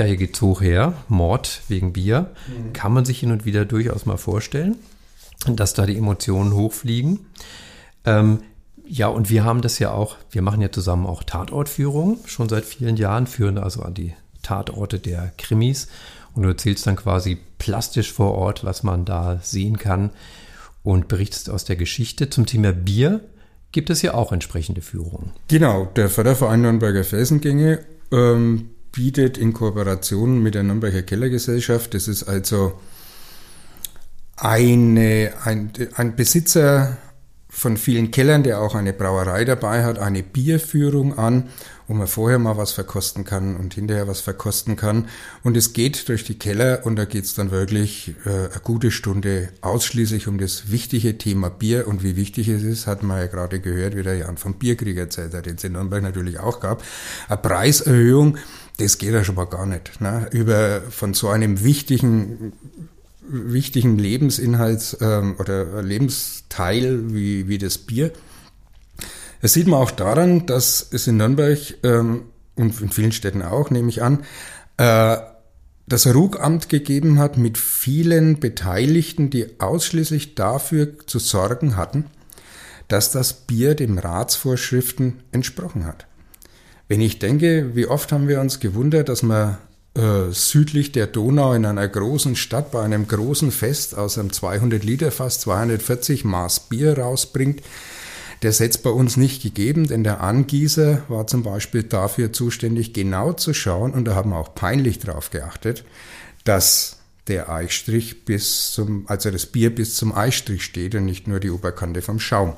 Ja, 0.01 0.07
hier 0.07 0.17
geht's 0.17 0.41
hoch 0.41 0.63
her. 0.63 0.95
Mord 1.09 1.61
wegen 1.69 1.93
Bier. 1.93 2.31
Mhm. 2.49 2.73
Kann 2.73 2.95
man 2.95 3.05
sich 3.05 3.21
hin 3.21 3.33
und 3.33 3.45
wieder 3.45 3.67
durchaus 3.67 4.07
mal 4.07 4.17
vorstellen, 4.17 4.77
dass 5.47 5.75
da 5.75 5.85
die 5.85 5.99
Emotionen 5.99 6.55
hochfliegen. 6.55 7.27
Ähm, 8.07 8.39
ja, 8.89 9.09
und 9.09 9.29
wir 9.29 9.45
haben 9.45 9.61
das 9.61 9.79
ja 9.79 9.91
auch, 9.91 10.17
wir 10.31 10.41
machen 10.41 10.63
ja 10.63 10.73
zusammen 10.73 11.07
auch 11.07 11.23
Tatortführungen, 11.23 12.17
schon 12.25 12.49
seit 12.49 12.65
vielen 12.65 12.97
Jahren, 12.97 13.27
führen 13.27 13.59
also 13.59 13.83
an 13.83 13.93
die 13.93 14.15
Tatorte 14.43 14.99
der 14.99 15.35
Krimis. 15.37 15.89
Und 16.35 16.45
du 16.45 16.49
erzählst 16.49 16.87
dann 16.87 16.97
quasi 16.97 17.37
plastisch 17.59 18.11
vor 18.11 18.35
Ort, 18.37 18.65
was 18.65 18.83
man 18.83 19.05
da 19.05 19.39
sehen 19.43 19.77
kann 19.77 20.09
und 20.83 21.09
berichtest 21.09 21.51
aus 21.51 21.67
der 21.67 21.77
Geschichte. 21.77 22.31
Zum 22.31 22.47
Thema 22.47 22.73
Bier 22.73 23.21
gibt 23.71 23.91
es 23.91 24.01
ja 24.01 24.15
auch 24.15 24.33
entsprechende 24.33 24.81
Führungen. 24.81 25.33
Genau, 25.49 25.85
der 25.95 26.09
Förderverein 26.09 26.63
Nürnberger 26.63 27.05
Felsengänge 27.05 27.81
ähm, 28.11 28.71
bietet 28.93 29.39
in 29.39 29.53
Kooperation 29.53 30.43
mit 30.43 30.55
der 30.55 30.63
Nürnberger 30.63 31.03
Kellergesellschaft, 31.03 31.95
das 31.95 32.09
ist 32.09 32.25
also 32.25 32.79
eine, 34.37 35.33
ein, 35.45 35.73
ein 35.95 36.17
Besitzer 36.17 36.97
von 37.51 37.77
vielen 37.77 38.13
Kellern, 38.13 38.45
der 38.45 38.61
auch 38.61 38.75
eine 38.75 38.93
Brauerei 38.93 39.45
dabei 39.45 39.85
hat, 39.85 39.99
eine 39.99 40.23
Bierführung 40.23 41.19
an, 41.19 41.49
wo 41.89 41.95
man 41.95 42.07
vorher 42.07 42.39
mal 42.39 42.57
was 42.57 42.71
verkosten 42.71 43.25
kann 43.25 43.57
und 43.57 43.75
hinterher 43.75 44.07
was 44.07 44.21
verkosten 44.21 44.77
kann. 44.77 45.09
Und 45.43 45.57
es 45.57 45.73
geht 45.73 46.09
durch 46.09 46.23
die 46.23 46.39
Keller 46.39 46.87
und 46.87 46.95
da 46.95 47.05
geht 47.05 47.25
es 47.25 47.35
dann 47.35 47.51
wirklich 47.51 48.15
äh, 48.25 48.31
eine 48.31 48.61
gute 48.63 48.93
Stunde 48.93 49.49
ausschließlich 49.61 50.29
um 50.29 50.39
das 50.39 50.71
wichtige 50.71 51.19
Thema 51.19 51.51
Bier. 51.51 51.89
Und 51.89 52.05
wie 52.05 52.15
wichtig 52.15 52.47
es 52.47 52.63
ist, 52.63 52.87
hat 52.87 53.03
man 53.03 53.19
ja 53.19 53.27
gerade 53.27 53.59
gehört, 53.59 53.97
wie 53.97 54.05
der 54.05 54.17
Jan 54.17 54.37
vom 54.37 54.55
Bierkrieg 54.55 54.97
erzählt 54.97 55.35
hat, 55.35 55.47
den 55.47 55.57
es 55.57 55.65
in 55.65 55.73
Nürnberg 55.73 56.03
natürlich 56.03 56.39
auch 56.39 56.61
gab. 56.61 56.85
Eine 57.29 57.39
Preiserhöhung, 57.39 58.39
das 58.81 58.99
geht 58.99 59.13
ja 59.13 59.25
schon 59.25 59.35
mal 59.35 59.45
gar 59.45 59.67
nicht. 59.67 60.01
Ne? 60.01 60.29
Über 60.33 60.83
von 60.91 61.15
so 61.15 61.29
einem 61.29 61.63
wichtigen 61.63 62.53
wichtigen 63.33 63.99
Lebensinhalt 63.99 64.97
ähm, 65.01 65.37
oder 65.39 65.83
Lebensteil 65.83 67.15
wie, 67.15 67.49
wie 67.49 67.59
das 67.59 67.79
Bier. 67.79 68.13
Das 69.41 69.53
sieht 69.53 69.67
man 69.67 69.81
auch 69.81 69.91
daran, 69.91 70.47
dass 70.47 70.87
es 70.91 71.07
in 71.07 71.17
Nürnberg 71.17 71.59
ähm, 71.83 72.25
und 72.57 72.81
in 72.81 72.91
vielen 72.91 73.13
Städten 73.13 73.43
auch, 73.43 73.71
nehme 73.71 73.89
ich 73.89 74.03
an, 74.03 74.25
äh, 74.77 75.17
das 75.87 76.07
Rugamt 76.07 76.69
gegeben 76.69 77.19
hat 77.19 77.37
mit 77.37 77.59
vielen 77.59 78.39
Beteiligten, 78.39 79.31
die 79.31 79.61
ausschließlich 79.61 80.35
dafür 80.35 80.99
zu 81.07 81.19
sorgen 81.19 81.77
hatten, 81.77 82.07
dass 82.89 83.11
das 83.11 83.33
Bier 83.33 83.75
den 83.75 83.99
Ratsvorschriften 83.99 85.21
entsprochen 85.33 85.87
hat. 85.87 86.07
Wenn 86.91 87.01
ich 87.01 87.21
denke, 87.21 87.77
wie 87.77 87.87
oft 87.87 88.11
haben 88.11 88.27
wir 88.27 88.41
uns 88.41 88.59
gewundert, 88.59 89.09
dass 89.09 89.23
man 89.23 89.59
äh, 89.95 90.33
südlich 90.33 90.91
der 90.91 91.07
Donau 91.07 91.53
in 91.53 91.65
einer 91.65 91.87
großen 91.87 92.35
Stadt 92.35 92.73
bei 92.73 92.83
einem 92.83 93.07
großen 93.07 93.53
Fest 93.53 93.97
aus 93.97 94.19
einem 94.19 94.33
200 94.33 94.83
Liter 94.83 95.13
Fass 95.13 95.39
240 95.39 96.25
Maß 96.25 96.69
Bier 96.69 96.99
rausbringt. 96.99 97.63
Der 98.43 98.51
setzt 98.51 98.83
bei 98.83 98.91
uns 98.91 99.17
nicht 99.17 99.41
gegeben, 99.41 99.87
denn 99.87 100.03
der 100.03 100.21
Angießer 100.21 101.05
war 101.07 101.29
zum 101.29 101.45
Beispiel 101.45 101.85
dafür 101.85 102.33
zuständig, 102.33 102.93
genau 102.93 103.35
zu 103.35 103.55
schauen, 103.55 103.93
und 103.93 104.07
da 104.07 104.17
haben 104.17 104.31
wir 104.31 104.39
auch 104.39 104.57
peinlich 104.57 104.99
drauf 104.99 105.31
geachtet, 105.31 105.85
dass 106.43 106.99
der 107.29 107.51
Eichstrich 107.51 108.25
bis 108.25 108.73
zum, 108.73 109.05
also 109.07 109.31
das 109.31 109.47
Bier 109.47 109.73
bis 109.73 109.95
zum 109.95 110.13
Eichstrich 110.13 110.65
steht 110.65 110.97
und 110.97 111.05
nicht 111.05 111.29
nur 111.29 111.39
die 111.39 111.51
Oberkante 111.51 112.03
vom 112.03 112.19
Schaum. 112.19 112.55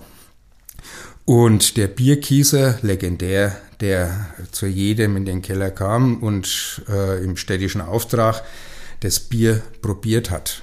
Und 1.25 1.77
der 1.77 1.87
Bierkieser, 1.87 2.79
legendär, 2.83 3.57
der 3.81 4.29
zu 4.51 4.67
jedem 4.67 5.17
in 5.17 5.25
den 5.25 5.41
Keller 5.41 5.71
kam 5.71 6.23
und 6.23 6.83
äh, 6.89 7.23
im 7.23 7.37
städtischen 7.37 7.81
Auftrag 7.81 8.43
das 9.01 9.21
Bier 9.21 9.63
probiert 9.83 10.31
hat. 10.31 10.63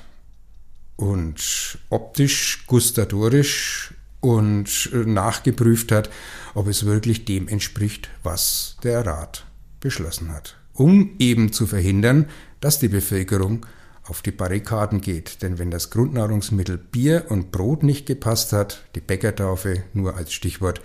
Und 0.98 1.78
optisch, 1.90 2.66
gustatorisch 2.68 3.94
und 4.20 4.90
nachgeprüft 4.94 5.94
hat, 5.94 6.10
ob 6.54 6.68
es 6.68 6.86
wirklich 6.86 7.24
dem 7.24 7.48
entspricht, 7.48 8.10
was 8.24 8.76
der 8.84 9.06
Rat 9.06 9.46
beschlossen 9.80 10.34
hat. 10.34 10.58
Um 10.74 11.12
eben 11.20 11.54
zu 11.54 11.68
verhindern, 11.68 12.26
dass 12.60 12.80
die 12.80 12.90
Bevölkerung 12.90 13.66
auf 14.06 14.22
die 14.22 14.32
Barrikaden 14.32 15.02
geht. 15.02 15.42
Denn 15.42 15.60
wenn 15.60 15.72
das 15.72 15.90
Grundnahrungsmittel 15.90 16.78
Bier 16.78 17.26
und 17.30 17.52
Brot 17.52 17.84
nicht 17.84 18.06
gepasst 18.06 18.54
hat, 18.54 18.84
die 18.96 19.02
Bäckertaufe 19.02 19.84
nur 19.94 20.16
als 20.16 20.34
Stichwort, 20.34 20.82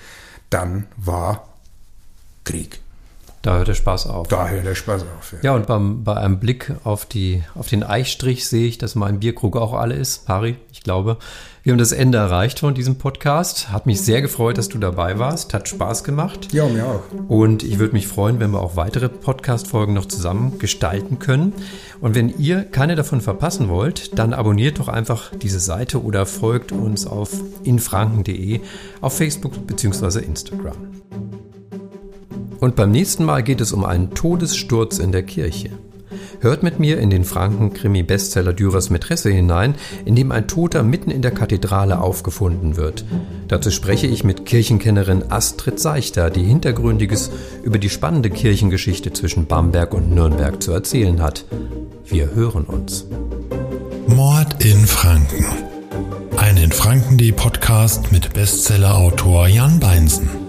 dann 0.50 0.86
war 0.96 1.54
Krieg. 2.44 2.83
Da 3.44 3.58
hört 3.58 3.68
der 3.68 3.74
Spaß 3.74 4.06
auf. 4.06 4.26
Da 4.28 4.48
hört 4.48 4.64
der 4.64 4.74
Spaß 4.74 5.02
auf. 5.02 5.32
Ja, 5.32 5.38
ja 5.42 5.54
und 5.54 5.66
beim, 5.66 6.02
bei 6.02 6.16
einem 6.16 6.40
Blick 6.40 6.72
auf, 6.82 7.04
die, 7.04 7.42
auf 7.54 7.68
den 7.68 7.82
Eichstrich 7.82 8.48
sehe 8.48 8.66
ich, 8.66 8.78
dass 8.78 8.94
mein 8.94 9.20
Bierkrug 9.20 9.58
auch 9.58 9.74
alle 9.74 9.96
ist. 9.96 10.26
Harry, 10.28 10.56
ich 10.72 10.82
glaube, 10.82 11.18
wir 11.62 11.72
haben 11.72 11.78
das 11.78 11.92
Ende 11.92 12.16
erreicht 12.16 12.60
von 12.60 12.72
diesem 12.72 12.96
Podcast. 12.96 13.70
Hat 13.70 13.84
mich 13.84 14.00
sehr 14.00 14.22
gefreut, 14.22 14.56
dass 14.56 14.70
du 14.70 14.78
dabei 14.78 15.18
warst. 15.18 15.52
Hat 15.52 15.68
Spaß 15.68 16.04
gemacht. 16.04 16.54
Ja, 16.54 16.66
mir 16.66 16.86
auch. 16.86 17.02
Und 17.28 17.62
ich 17.62 17.78
würde 17.78 17.92
mich 17.92 18.06
freuen, 18.06 18.40
wenn 18.40 18.50
wir 18.50 18.62
auch 18.62 18.76
weitere 18.76 19.10
Podcast-Folgen 19.10 19.92
noch 19.92 20.06
zusammen 20.06 20.58
gestalten 20.58 21.18
können. 21.18 21.52
Und 22.00 22.14
wenn 22.14 22.30
ihr 22.38 22.64
keine 22.64 22.96
davon 22.96 23.20
verpassen 23.20 23.68
wollt, 23.68 24.18
dann 24.18 24.32
abonniert 24.32 24.78
doch 24.78 24.88
einfach 24.88 25.30
diese 25.36 25.60
Seite 25.60 26.02
oder 26.02 26.24
folgt 26.24 26.72
uns 26.72 27.06
auf 27.06 27.30
infranken.de 27.62 28.62
auf 29.02 29.18
Facebook 29.18 29.66
bzw. 29.66 30.20
Instagram. 30.20 30.94
Und 32.60 32.76
beim 32.76 32.90
nächsten 32.90 33.24
Mal 33.24 33.42
geht 33.42 33.60
es 33.60 33.72
um 33.72 33.84
einen 33.84 34.14
Todessturz 34.14 34.98
in 34.98 35.12
der 35.12 35.22
Kirche. 35.22 35.70
Hört 36.40 36.62
mit 36.62 36.78
mir 36.78 36.98
in 36.98 37.10
den 37.10 37.24
Franken-Krimi-Bestseller 37.24 38.52
Dürers 38.52 38.90
Mätresse 38.90 39.30
hinein, 39.30 39.76
in 40.04 40.14
dem 40.14 40.30
ein 40.30 40.46
Toter 40.46 40.82
mitten 40.82 41.10
in 41.10 41.22
der 41.22 41.30
Kathedrale 41.30 42.00
aufgefunden 42.00 42.76
wird. 42.76 43.04
Dazu 43.48 43.70
spreche 43.70 44.06
ich 44.06 44.24
mit 44.24 44.44
Kirchenkennerin 44.44 45.30
Astrid 45.30 45.80
Seichter, 45.80 46.30
die 46.30 46.44
Hintergründiges 46.44 47.30
über 47.62 47.78
die 47.78 47.88
spannende 47.88 48.30
Kirchengeschichte 48.30 49.12
zwischen 49.12 49.46
Bamberg 49.46 49.94
und 49.94 50.10
Nürnberg 50.10 50.62
zu 50.62 50.72
erzählen 50.72 51.22
hat. 51.22 51.46
Wir 52.06 52.34
hören 52.34 52.64
uns. 52.64 53.06
Mord 54.06 54.62
in 54.62 54.86
Franken. 54.86 55.46
Ein 56.36 56.58
in 56.58 56.72
Franken.de 56.72 57.32
Podcast 57.32 58.12
mit 58.12 58.34
Bestsellerautor 58.34 59.48
Jan 59.48 59.80
Beinsen. 59.80 60.43